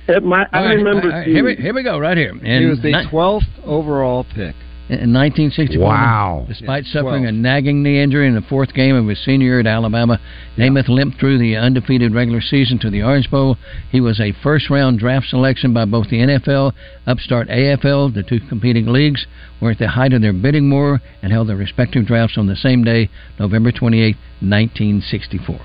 [0.07, 1.09] It might, I remember.
[1.09, 2.31] Right, here, we, here we go, right here.
[2.31, 4.55] And he was the twelfth overall pick.
[4.89, 6.47] In 1964, wow.
[6.49, 9.61] despite yeah, suffering a nagging knee injury in the fourth game of his senior year
[9.61, 10.19] at Alabama,
[10.57, 10.65] yeah.
[10.65, 13.59] Namath limped through the undefeated regular season to the Orange Bowl.
[13.93, 16.73] He was a first round draft selection by both the NFL,
[17.07, 19.27] Upstart AFL, the two competing leagues,
[19.61, 22.57] were at the height of their bidding war and held their respective drafts on the
[22.57, 25.61] same day, November 28, 1964.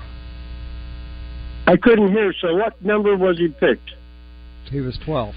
[1.66, 3.92] I couldn't hear, so what number was he picked?
[4.70, 5.34] He was 12.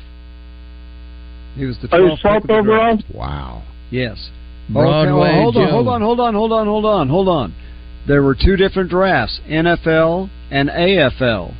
[1.55, 2.99] He was the 12th, 12th overall?
[3.13, 3.63] Wow.
[3.89, 4.29] Yes.
[4.69, 5.11] Broadway.
[5.11, 5.61] Okay, well, hold Joe.
[5.61, 7.55] on, hold on, hold on, hold on, hold on, hold on.
[8.07, 11.55] There were two different drafts, NFL and AFL.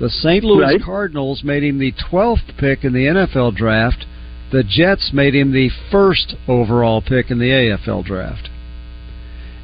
[0.00, 0.42] The St.
[0.42, 0.82] Louis right.
[0.82, 4.06] Cardinals made him the 12th pick in the NFL draft.
[4.50, 8.48] The Jets made him the first overall pick in the AFL draft.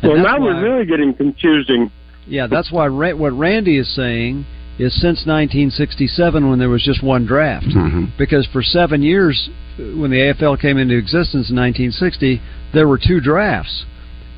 [0.02, 1.90] And well, now why, we're really getting confusing.
[2.26, 4.44] Yeah, that's why what Randy is saying
[4.78, 7.66] is since 1967 when there was just one draft.
[7.66, 8.16] Mm-hmm.
[8.18, 9.48] Because for seven years,
[9.78, 12.40] when the AFL came into existence in 1960,
[12.74, 13.84] there were two drafts.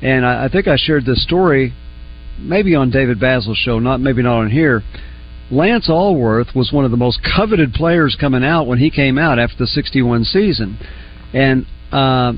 [0.01, 1.73] And I, I think I shared this story
[2.39, 4.81] maybe on David Bazzel's show, not maybe not on here.
[5.51, 9.39] Lance Alworth was one of the most coveted players coming out when he came out
[9.39, 10.77] after the 61 season.
[11.33, 12.33] And uh,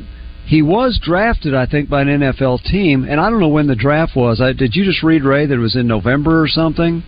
[0.45, 3.03] he was drafted, I think, by an NFL team.
[3.03, 4.41] And I don't know when the draft was.
[4.41, 7.03] I, did you just read, Ray, that it was in November or something?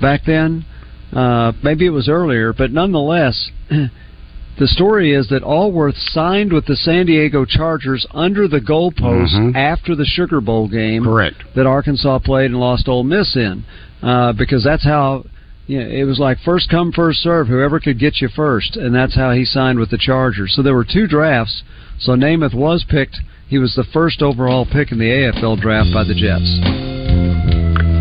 [0.00, 0.64] Back then.
[1.12, 6.76] Uh, maybe it was earlier, but nonetheless, the story is that Alworth signed with the
[6.76, 9.56] San Diego Chargers under the goalpost mm-hmm.
[9.56, 11.02] after the Sugar Bowl game.
[11.04, 11.42] Correct.
[11.56, 13.64] That Arkansas played and lost Ole Miss in,
[14.02, 15.24] uh, because that's how.
[15.66, 17.46] You know, it was like first come, first serve.
[17.46, 20.52] Whoever could get you first, and that's how he signed with the Chargers.
[20.56, 21.62] So there were two drafts.
[22.00, 23.16] So Namath was picked.
[23.46, 26.58] He was the first overall pick in the AFL draft by the Jets.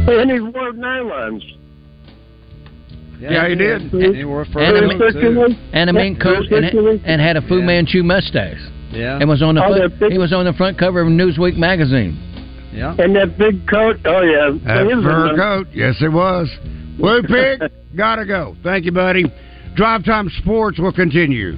[0.10, 1.59] And he wore nylons.
[3.20, 3.94] Yeah, yeah he did.
[3.94, 7.60] And, he wore and, a, mink, and a mink coat and, and had a Fu
[7.60, 7.66] yeah.
[7.66, 8.60] Manchu mustache.
[8.92, 11.56] Yeah, and was on the oh, front, he was on the front cover of Newsweek
[11.58, 12.18] magazine.
[12.74, 13.98] Yeah, and that big coat.
[14.06, 15.68] Oh yeah, that fur coat.
[15.74, 16.50] Yes, it was.
[16.98, 17.62] Blue pig,
[17.96, 18.56] gotta go.
[18.64, 19.26] Thank you, buddy.
[19.76, 21.58] Drive Time Sports will continue.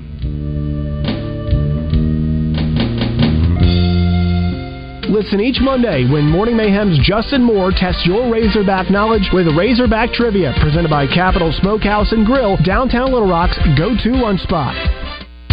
[5.11, 10.55] Listen each Monday when Morning Mayhem's Justin Moore tests your Razorback knowledge with Razorback Trivia,
[10.61, 15.00] presented by Capital Smokehouse and Grill, downtown Little Rock's go-to lunch spot.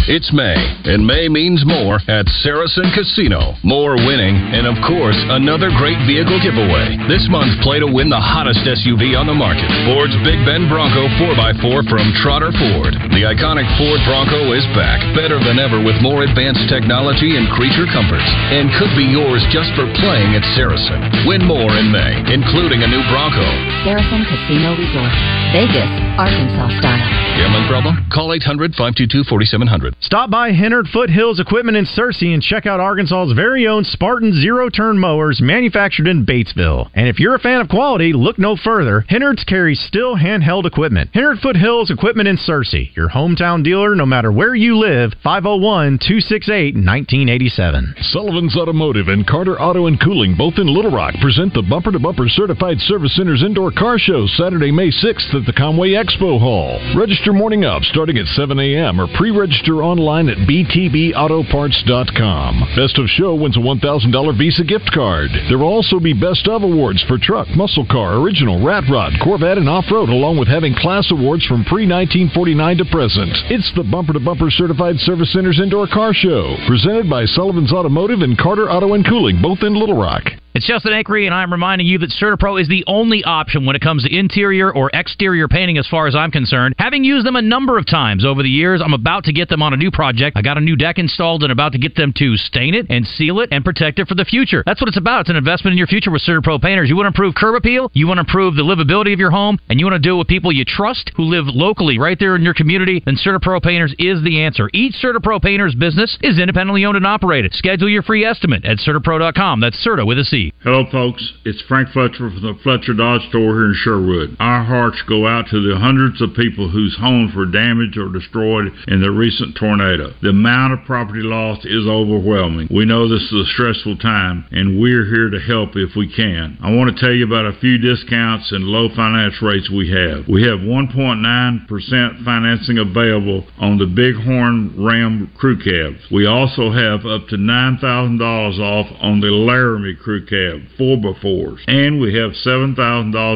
[0.09, 0.57] It's May,
[0.89, 3.53] and May means more at Saracen Casino.
[3.61, 6.97] More winning, and of course, another great vehicle giveaway.
[7.05, 11.05] This month, play to win the hottest SUV on the market Ford's Big Bend Bronco
[11.21, 12.97] 4x4 from Trotter Ford.
[13.13, 17.85] The iconic Ford Bronco is back, better than ever with more advanced technology and creature
[17.93, 21.29] comforts, and could be yours just for playing at Saracen.
[21.29, 23.45] Win more in May, including a new Bronco.
[23.85, 25.13] Saracen Casino Resort,
[25.53, 27.29] Vegas, Arkansas style.
[27.37, 27.93] Gambling problem?
[28.09, 29.98] Call 800 522 4700.
[30.01, 34.69] Stop by Hennard Foothills Equipment in Searcy and check out Arkansas's very own Spartan zero
[34.69, 36.89] turn mowers manufactured in Batesville.
[36.95, 39.03] And if you're a fan of quality, look no further.
[39.09, 41.09] Hennard's carries Stihl handheld equipment.
[41.13, 46.75] Hennard Foothills Equipment in Searcy, your hometown dealer no matter where you live, 501 268
[46.75, 47.95] 1987.
[47.99, 51.99] Sullivan's Automotive and Carter Auto and Cooling, both in Little Rock, present the Bumper to
[51.99, 56.79] Bumper Certified Service Center's Indoor Car Show Saturday, May 6th at the Conway Expo Hall.
[56.95, 59.01] Register morning up starting at 7 a.m.
[59.01, 62.53] or pre register online at btbautoparts.com.
[62.77, 65.31] Best of Show wins a $1,000 Visa gift card.
[65.49, 69.57] There will also be Best of Awards for truck, muscle car, original, rat rod, Corvette,
[69.57, 73.33] and off road, along with having class awards from pre 1949 to present.
[73.49, 78.21] It's the Bumper to Bumper Certified Service Center's Indoor Car Show, presented by Sullivan's Automotive
[78.21, 80.25] and Carter Auto and Cooling, both in Little Rock.
[80.55, 83.83] It's Justin Acree, and I'm reminding you that CertaPro is the only option when it
[83.83, 86.73] comes to interior or exterior painting as far as I'm concerned.
[86.79, 89.61] Having used them a number of times over the years, I'm about to get them
[89.61, 90.35] on a new project.
[90.35, 93.05] I got a new deck installed and about to get them to stain it and
[93.05, 94.63] seal it and protect it for the future.
[94.65, 95.21] That's what it's about.
[95.21, 96.89] It's an investment in your future with CertaPro painters.
[96.89, 99.59] You want to improve curb appeal, you want to improve the livability of your home,
[99.69, 102.35] and you want to do it with people you trust who live locally right there
[102.35, 104.67] in your community, then CertaPro painters is the answer.
[104.73, 107.53] Each CertaPro painters business is independently owned and operated.
[107.53, 109.59] Schedule your free estimate at CertaPro.com.
[109.59, 110.48] That's Certa with a C.
[110.63, 111.33] Hello, folks.
[111.45, 114.35] It's Frank Fletcher from the Fletcher Dodge store here in Sherwood.
[114.39, 118.71] Our hearts go out to the hundreds of people whose homes were damaged or destroyed
[118.87, 120.13] in the recent tornado.
[120.21, 122.67] The amount of property lost is overwhelming.
[122.69, 126.57] We know this is a stressful time, and we're here to help if we can.
[126.61, 130.27] I want to tell you about a few discounts and low finance rates we have.
[130.27, 136.03] We have 1.9% financing available on the Bighorn Ram crew cabs.
[136.11, 141.63] We also have up to $9,000 off on the Laramie crew cab, 4x4s.
[141.67, 142.77] And we have $7,000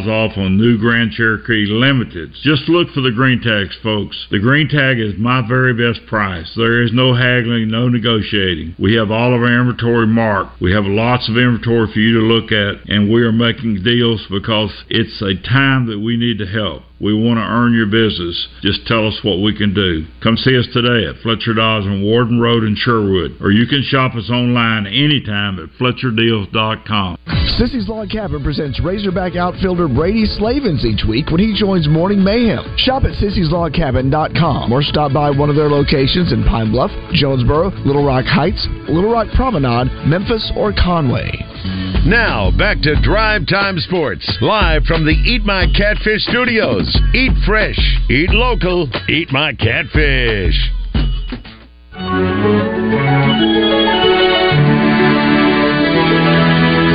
[0.07, 2.41] off on new Grand Cherokee Limiteds.
[2.41, 4.27] Just look for the green tags, folks.
[4.29, 6.53] The green tag is my very best price.
[6.55, 8.75] There is no haggling, no negotiating.
[8.77, 10.61] We have all of our inventory marked.
[10.61, 14.25] We have lots of inventory for you to look at, and we are making deals
[14.29, 16.83] because it's a time that we need to help.
[17.03, 18.47] We want to earn your business.
[18.61, 20.07] Just tell us what we can do.
[20.23, 23.83] Come see us today at Fletcher Dodge on Warden Road in Sherwood, or you can
[23.83, 27.17] shop us online anytime at FletcherDeals.com.
[27.59, 32.63] Sissy's Log Cabin presents Razorback outfielder Brady Slavens each week when he joins Morning Mayhem.
[32.77, 38.05] Shop at Sissy'sLogCabin.com or stop by one of their locations in Pine Bluff, Jonesboro, Little
[38.05, 41.31] Rock Heights, Little Rock Promenade, Memphis, or Conway.
[42.05, 46.92] Now, back to Drive Time Sports, live from the Eat My Catfish studios.
[47.13, 47.79] Eat fresh,
[48.09, 50.57] eat local, eat my catfish.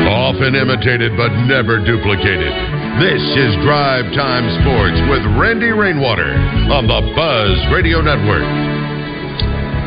[0.09, 2.53] Often imitated but never duplicated.
[3.01, 6.35] This is Drive Time Sports with Randy Rainwater
[6.75, 8.43] on the Buzz Radio Network.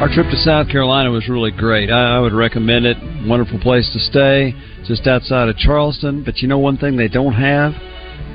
[0.01, 1.91] Our trip to South Carolina was really great.
[1.91, 2.97] I, I would recommend it.
[3.28, 4.55] Wonderful place to stay,
[4.88, 6.24] just outside of Charleston.
[6.24, 7.74] But you know one thing they don't have?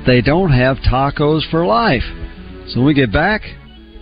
[0.07, 2.05] They don't have tacos for life.
[2.67, 3.41] So when we get back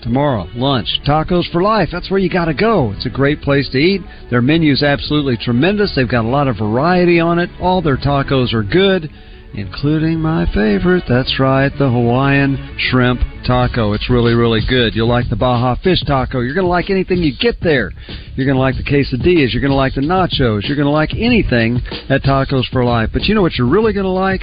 [0.03, 1.89] tomorrow, lunch, tacos for life.
[1.91, 2.93] That's where you got to go.
[2.95, 4.01] It's a great place to eat.
[4.30, 5.95] Their menu is absolutely tremendous.
[5.95, 7.49] They've got a lot of variety on it.
[7.60, 9.10] All their tacos are good
[9.58, 11.03] including my favorite.
[11.08, 13.93] That's right, the Hawaiian shrimp taco.
[13.93, 14.95] It's really, really good.
[14.95, 16.41] You'll like the Baja fish taco.
[16.41, 17.91] You're going to like anything you get there.
[18.36, 19.53] You're going to like the quesadillas.
[19.53, 20.68] You're going to like the nachos.
[20.68, 21.80] You're going to like anything
[22.10, 23.10] at Tacos for Life.
[23.14, 24.41] But you know what you're really going to like?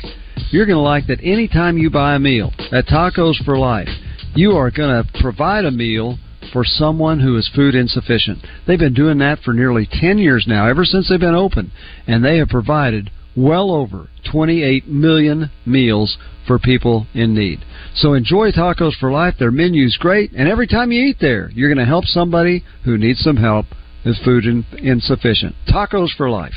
[0.50, 3.88] You're going to like that anytime you buy a meal at Tacos for Life,
[4.34, 6.18] you are going to provide a meal
[6.52, 8.38] for someone who is food insufficient.
[8.66, 11.72] They've been doing that for nearly 10 years now, ever since they've been open,
[12.06, 16.16] and they have provided well over 28 million meals
[16.46, 17.64] for people in need.
[17.94, 19.34] So enjoy Tacos for Life.
[19.38, 22.98] Their menu's great, and every time you eat there, you're going to help somebody who
[22.98, 23.66] needs some help
[24.04, 25.54] with food in, insufficient.
[25.68, 26.54] Tacos for Life.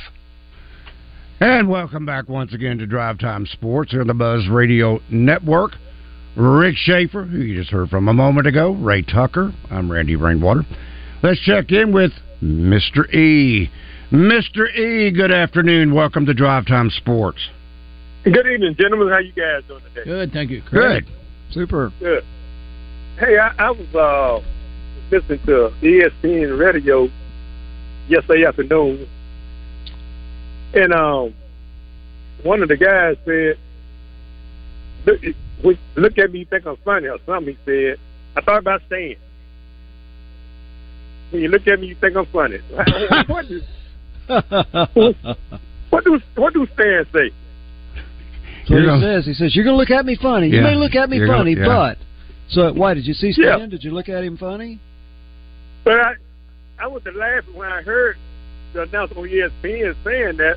[1.39, 5.73] And welcome back once again to Drive Time Sports here on the Buzz Radio Network.
[6.35, 9.53] Rick Shaeffer, who you just heard from a moment ago, Ray Tucker.
[9.69, 10.63] I'm Randy Rainwater.
[11.23, 12.11] Let's check in with
[12.41, 13.09] Mr.
[13.13, 13.69] E.
[14.15, 14.73] Mr.
[14.73, 15.93] E, good afternoon.
[15.93, 17.49] Welcome to Drive Time Sports.
[18.23, 19.09] Good evening, gentlemen.
[19.09, 20.05] How you guys doing today?
[20.05, 20.63] Good, thank you.
[20.71, 21.05] Good.
[21.51, 21.91] Super.
[21.99, 22.23] Good.
[23.19, 24.41] Hey, I, I was uh,
[25.11, 27.09] listening to ESPN radio
[28.07, 29.05] yesterday afternoon,
[30.73, 31.35] and um,
[32.43, 33.57] one of the guys said,
[35.05, 37.99] look, look at me, you think I'm funny or something, he said.
[38.37, 39.17] I thought about saying,
[41.31, 42.59] when you look at me, you think I'm funny.
[43.27, 43.61] what, is,
[45.89, 47.31] what do what do Stan say?
[48.67, 50.47] So he says, he says, you're going to look at me funny.
[50.47, 51.65] You may look at me You're gonna- funny, yeah.
[51.65, 51.97] but
[52.49, 53.59] So why did you see Stan?
[53.59, 53.65] Yeah.
[53.67, 54.79] Did you look at him funny?
[55.83, 56.13] But I,
[56.79, 58.17] I was laughing when I heard
[58.73, 60.55] the announcement on ESPN saying that.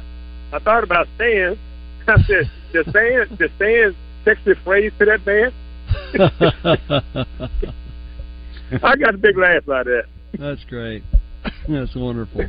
[0.51, 1.59] I thought about Stan.
[2.09, 3.95] I said, "Does Stan, does Stan
[4.25, 5.53] text the phrase to that man?"
[8.83, 10.05] I got a big laugh out of that.
[10.39, 11.03] That's great.
[11.69, 12.47] That's wonderful.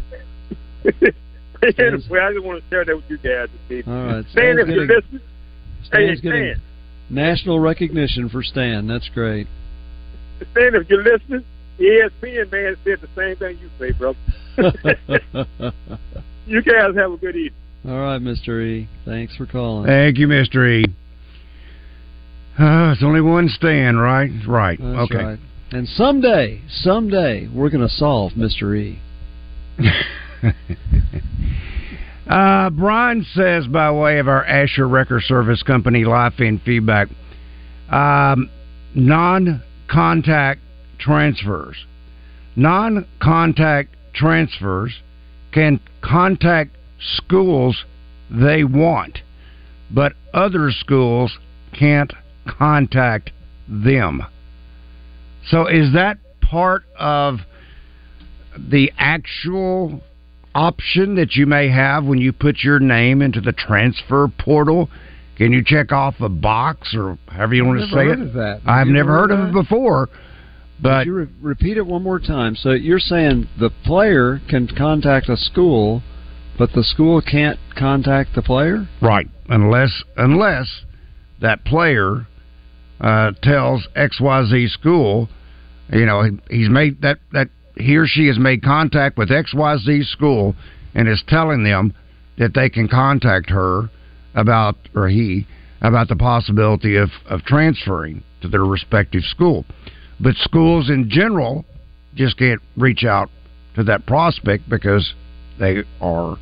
[0.86, 1.14] Anyway,
[1.64, 3.86] I just want to share that with you guys this.
[3.88, 6.62] All right, Stan, Stan's if you're getting- listening, hey, Stan's getting Stan,
[7.10, 8.88] national recognition for Stan.
[8.88, 9.48] That's great.
[10.52, 11.44] Stan, if you're listening,
[11.80, 14.16] ESPN man said the same thing you say, bro.
[16.48, 17.54] you guys have a good evening.
[17.88, 18.62] All right, Mr.
[18.62, 18.90] E.
[19.06, 19.86] Thanks for calling.
[19.88, 20.86] Thank you, Mister E.
[22.60, 24.30] Uh, it's only one stand, right?
[24.46, 24.78] Right.
[24.78, 25.24] That's okay.
[25.24, 25.40] right.
[25.72, 28.76] And someday, someday, we're going to solve Mr.
[28.78, 29.00] E.
[32.30, 37.08] Uh, Brian says, by way of our Asher Record Service Company life in feedback,
[37.90, 38.52] um,
[38.94, 40.62] non contact
[41.00, 41.76] transfers.
[42.56, 44.94] Non contact transfers
[45.52, 47.84] can contact schools
[48.30, 49.18] they want,
[49.90, 51.36] but other schools
[51.78, 52.14] can't
[52.46, 53.32] contact
[53.68, 54.22] them.
[55.48, 57.40] So, is that part of
[58.56, 60.04] the actual
[60.56, 64.90] option that you may have when you put your name into the transfer portal?
[65.38, 68.28] Can you check off a box or however you want to Never say heard it?
[68.28, 68.62] of that.
[68.66, 70.10] I've you never heard heard of of it before,
[70.82, 72.56] but Could you re- repeat it one more time.
[72.56, 76.04] So you're saying the player can contact a school,
[76.58, 78.88] but the school can't contact the player?
[79.02, 80.82] right unless unless
[81.40, 82.28] that player
[83.00, 85.30] uh, tells XYZ school,
[85.92, 87.48] you know, he, he's made that that
[87.80, 90.56] he or she has made contact with XYZ school
[90.94, 91.94] and is telling them
[92.38, 93.90] that they can contact her
[94.36, 95.48] about or he
[95.82, 99.66] about the possibility of, of transferring to their respective school.
[100.20, 101.66] But schools in general
[102.16, 103.30] just can't reach out
[103.76, 105.14] to that prospect because
[105.60, 106.38] they are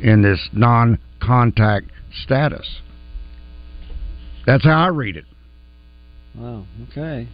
[0.00, 1.86] in this non contact
[2.22, 2.80] status.
[4.46, 5.26] That's how I read it.
[6.34, 6.64] Wow.
[6.90, 7.28] Okay.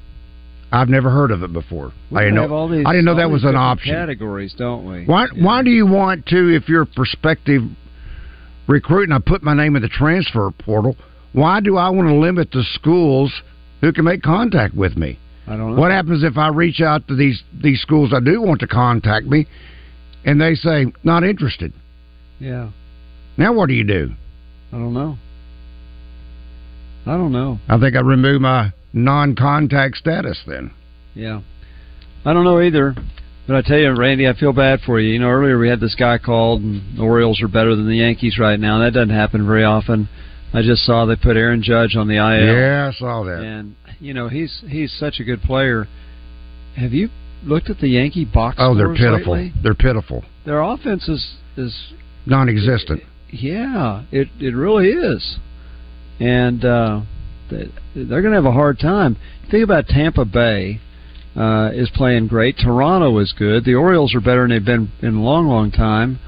[0.75, 1.93] I've never heard of it before.
[2.11, 2.53] We I didn't know.
[2.53, 3.95] all these, I didn't know that was an option.
[3.95, 5.05] Categories, don't we?
[5.05, 5.29] Why?
[5.39, 7.63] Why do you want to, if you're a prospective
[8.67, 10.97] recruit, and I put my name in the transfer portal?
[11.33, 13.33] Why do I want to limit the schools
[13.83, 15.21] who can make contact with me?
[15.47, 15.81] I don't know.
[15.81, 19.27] What happens if I reach out to these these schools I do want to contact
[19.27, 19.47] me,
[20.25, 21.73] and they say not interested?
[22.41, 22.71] Yeah.
[23.37, 24.11] Now what do you do?
[24.73, 25.19] I don't know.
[27.07, 27.61] I don't know.
[27.69, 30.71] I think I remove my non-contact status then.
[31.15, 31.41] Yeah.
[32.25, 32.95] I don't know either.
[33.47, 35.13] But I tell you, Randy, I feel bad for you.
[35.13, 37.97] You know, earlier we had this guy called, and the Orioles are better than the
[37.97, 38.79] Yankees right now.
[38.79, 40.09] That doesn't happen very often.
[40.55, 42.57] I just saw they put Aaron Judge on the IL.
[42.57, 43.43] Yeah, I saw that.
[43.43, 45.87] And you know, he's he's such a good player.
[46.77, 47.11] Have you
[47.45, 49.35] looked at the Yankee box Oh, they're pitiful.
[49.35, 49.53] lately?
[49.63, 51.93] They're pitiful, Their offense is is
[52.25, 53.03] non-existent.
[53.31, 55.37] yeah, it it really is,
[56.19, 57.01] and uh,
[57.51, 59.17] they're going to have a hard time.
[59.51, 60.81] Think about Tampa Bay
[61.37, 62.57] uh, is playing great.
[62.59, 63.65] Toronto is good.
[63.65, 66.19] The Orioles are better than they've been in a long, long time.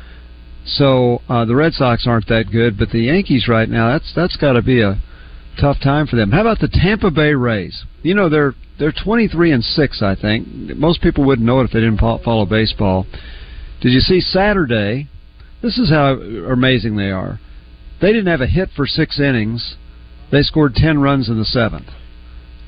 [0.67, 4.37] So uh, the Red Sox aren't that good, but the Yankees right now that's that's
[4.37, 5.01] got to be a
[5.61, 6.33] tough time for them.
[6.33, 7.85] How about the Tampa Bay Rays?
[8.03, 10.47] You know they're they're 23 and six, I think.
[10.77, 13.07] Most people wouldn't know it if they didn't follow baseball.
[13.81, 15.09] Did you see Saturday?
[15.63, 17.41] This is how amazing they are.
[18.01, 19.77] They didn't have a hit for six innings.
[20.31, 21.87] They scored 10 runs in the seventh.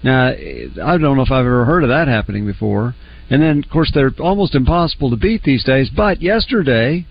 [0.03, 2.95] Now, I don't know if I've ever heard of that happening before.
[3.31, 5.91] And then, of course, they're almost impossible to beat these days.
[5.95, 7.05] But yesterday,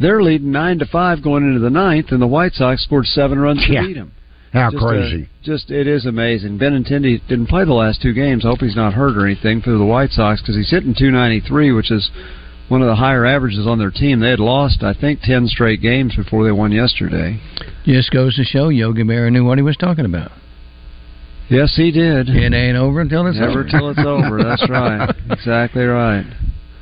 [0.00, 3.38] they're leading nine to five going into the ninth, and the White Sox scored seven
[3.38, 3.86] runs to Yeah.
[3.86, 4.12] beat them.
[4.52, 5.28] How Just, uh, crazy!
[5.42, 6.58] just it is amazing.
[6.58, 8.46] Benintendi didn't play the last two games.
[8.46, 11.72] I hope he's not hurt or anything for the White Sox because he's hitting 293,
[11.72, 12.10] which is
[12.68, 14.20] one of the higher averages on their team.
[14.20, 17.40] They had lost, I think, 10 straight games before they won yesterday.
[17.84, 20.30] Just goes to show Yogi Berra knew what he was talking about.
[21.48, 22.28] Yes, he did.
[22.28, 23.64] It ain't over until it's Never over.
[23.64, 24.42] till it's over.
[24.42, 25.08] That's right.
[25.30, 26.26] Exactly right.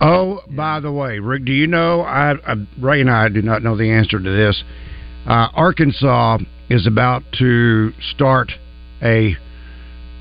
[0.01, 2.01] Oh, by the way, Rick, do you know?
[2.03, 4.62] I, I Ray and I do not know the answer to this.
[5.24, 8.51] Uh, Arkansas is about to start
[9.03, 9.37] a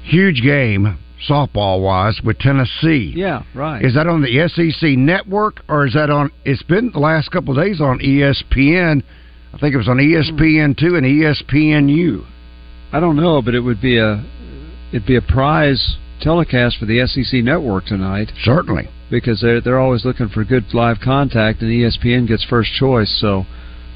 [0.04, 0.98] huge game,
[1.30, 3.14] softball wise, with Tennessee.
[3.16, 3.84] Yeah, right.
[3.84, 6.32] Is that on the SEC network or is that on?
[6.44, 9.04] It's been the last couple of days on ESPN.
[9.54, 12.26] I think it was on ESPN two and ESPNU.
[12.92, 14.24] I don't know, but it would be a
[14.92, 18.32] it'd be a prize telecast for the SEC network tonight.
[18.44, 18.90] Certainly.
[19.10, 23.46] Because they're they're always looking for good live contact and ESPN gets first choice, so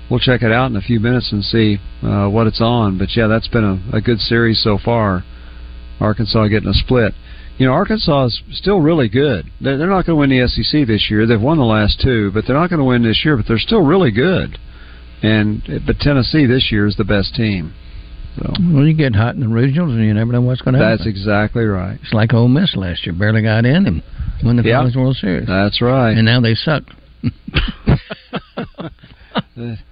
[0.10, 2.98] we'll check it out in a few minutes and see uh, what it's on.
[2.98, 5.24] But yeah, that's been a, a good series so far.
[6.00, 7.14] Arkansas getting a split.
[7.58, 9.46] You know, Arkansas is still really good.
[9.60, 11.26] They're, they're not going to win the SEC this year.
[11.28, 13.36] They've won the last two, but they're not going to win this year.
[13.36, 14.58] But they're still really good.
[15.22, 17.74] And but Tennessee this year is the best team.
[18.38, 20.80] So Well, you get hot in the regionals, and you never know what's going to
[20.80, 20.98] happen.
[21.00, 22.00] that's exactly right.
[22.02, 24.02] It's like Ole Miss last year, barely got in and
[24.46, 24.78] won the Yeah.
[24.78, 25.46] College World Series.
[25.48, 26.12] That's right.
[26.16, 26.84] And now they suck.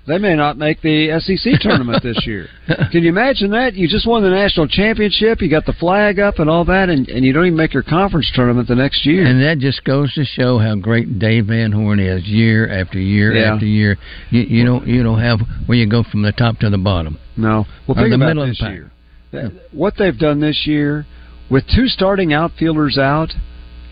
[0.07, 2.47] They may not make the SEC tournament this year.
[2.91, 3.73] Can you imagine that?
[3.73, 7.07] You just won the national championship, you got the flag up and all that, and,
[7.09, 9.25] and you don't even make your conference tournament the next year.
[9.25, 13.33] And that just goes to show how great Dave Van Horn is, year after year
[13.35, 13.53] Yeah.
[13.55, 13.97] after year.
[14.29, 17.17] You, you don't you don't have where you go from the top to the bottom.
[17.35, 17.65] No.
[17.87, 18.91] Well, think the about this year.
[19.31, 21.05] That- What they've done this year
[21.49, 23.33] with two starting outfielders out,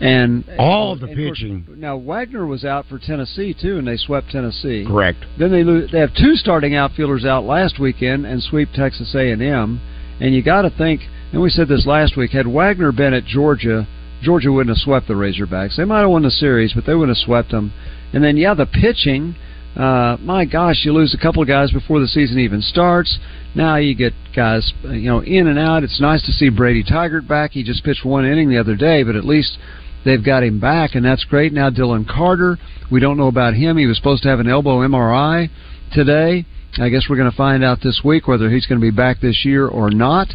[0.00, 1.66] and All the and of course, pitching.
[1.76, 4.84] now Wagner was out for Tennessee too, and they swept Tennessee.
[4.86, 5.24] Correct.
[5.38, 9.30] Then they lose, they have two starting outfielders out last weekend and sweep Texas A
[9.30, 9.80] and M.
[10.20, 13.24] And you got to think, and we said this last week, had Wagner been at
[13.24, 13.86] Georgia,
[14.22, 15.76] Georgia wouldn't have swept the Razorbacks.
[15.76, 17.72] They might have won the series, but they wouldn't have swept them.
[18.12, 19.34] And then yeah, the pitching.
[19.74, 23.18] Uh, my gosh, you lose a couple of guys before the season even starts.
[23.54, 25.82] Now you get guys, you know, in and out.
[25.84, 27.50] It's nice to see Brady Tygart back.
[27.52, 29.58] He just pitched one inning the other day, but at least
[30.06, 31.52] they've got him back, and that's great.
[31.52, 32.56] Now Dylan Carter,
[32.90, 33.76] we don't know about him.
[33.76, 35.50] He was supposed to have an elbow MRI
[35.92, 36.46] today.
[36.78, 39.20] I guess we're going to find out this week whether he's going to be back
[39.20, 40.28] this year or not.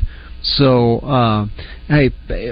[0.44, 1.46] So, uh,
[1.88, 2.10] hey,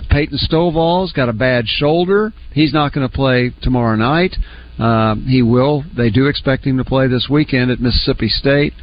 [0.10, 2.32] Peyton Stovall's got a bad shoulder.
[2.54, 4.36] He's not going to play tomorrow night.
[4.78, 5.84] Um, he will.
[5.98, 8.74] They do expect him to play this weekend at Mississippi State.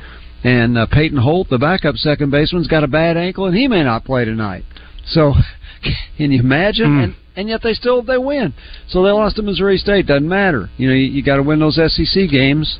[0.44, 3.82] And uh, Peyton Holt, the backup second baseman's got a bad ankle, and he may
[3.82, 4.64] not play tonight.
[5.06, 5.34] So,
[6.16, 7.00] can you imagine?
[7.00, 8.54] And and yet they still they win.
[8.88, 10.06] So they lost to Missouri State.
[10.06, 10.70] Doesn't matter.
[10.76, 12.78] You know, you, you got to win those SEC games,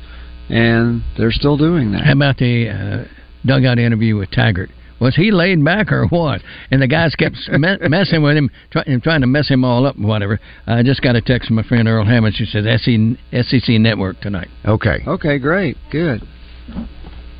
[0.49, 2.03] and they're still doing that.
[2.03, 3.05] How about the uh,
[3.45, 4.69] dugout interview with Taggart?
[4.99, 6.41] Was he laid back or what?
[6.71, 9.95] And the guys kept me- messing with him, try- trying to mess him all up,
[9.95, 10.39] and whatever.
[10.65, 12.35] I just got a text from my friend Earl Hammond.
[12.35, 14.47] She said SEC, SEC Network tonight.
[14.65, 15.03] Okay.
[15.07, 16.23] Okay, great, good,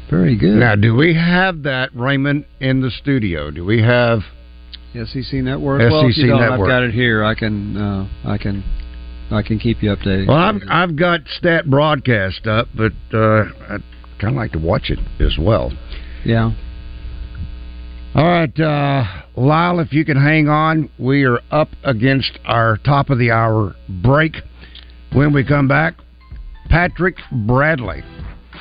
[0.09, 0.57] very good.
[0.57, 3.49] Now, do we have that Raymond in the studio?
[3.49, 4.19] Do we have
[4.93, 5.81] SEC Network.
[5.81, 7.23] SEC well, don't, I've got it here.
[7.23, 8.63] I can, uh, I can,
[9.31, 10.27] I can keep you updated.
[10.27, 13.83] Well, I've, I've got stat broadcast up, but uh, I'd
[14.19, 15.71] kind of like to watch it as well.
[16.25, 16.51] Yeah.
[18.15, 19.03] All right, uh,
[19.35, 23.75] Lyle, if you can hang on, we are up against our top of the hour
[23.87, 24.37] break.
[25.13, 25.95] When we come back,
[26.67, 28.03] Patrick Bradley.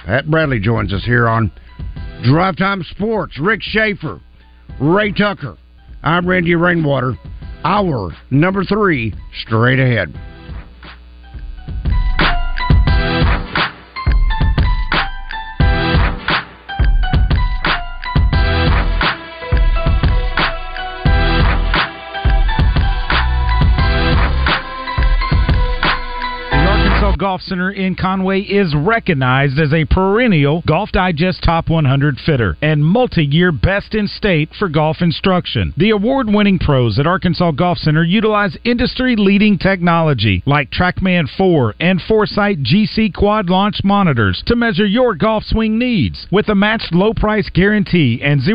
[0.05, 1.51] Pat Bradley joins us here on
[2.23, 3.39] Drive Time Sports.
[3.41, 4.21] Rick Shaeffer,
[4.81, 5.57] Ray Tucker.
[6.07, 7.19] I'm Randy Rainwater.
[7.65, 10.15] Hour number three, straight ahead.
[27.37, 32.83] Golf Center in Conway is recognized as a perennial Golf Digest Top 100 fitter and
[32.83, 35.75] multi-year best in state for golf instruction.
[35.77, 42.63] The award-winning pros at Arkansas Golf Center utilize industry-leading technology like TrackMan 4 and Foresight
[42.63, 47.51] GC Quad Launch monitors to measure your golf swing needs with a matched low price
[47.53, 48.55] guarantee and zero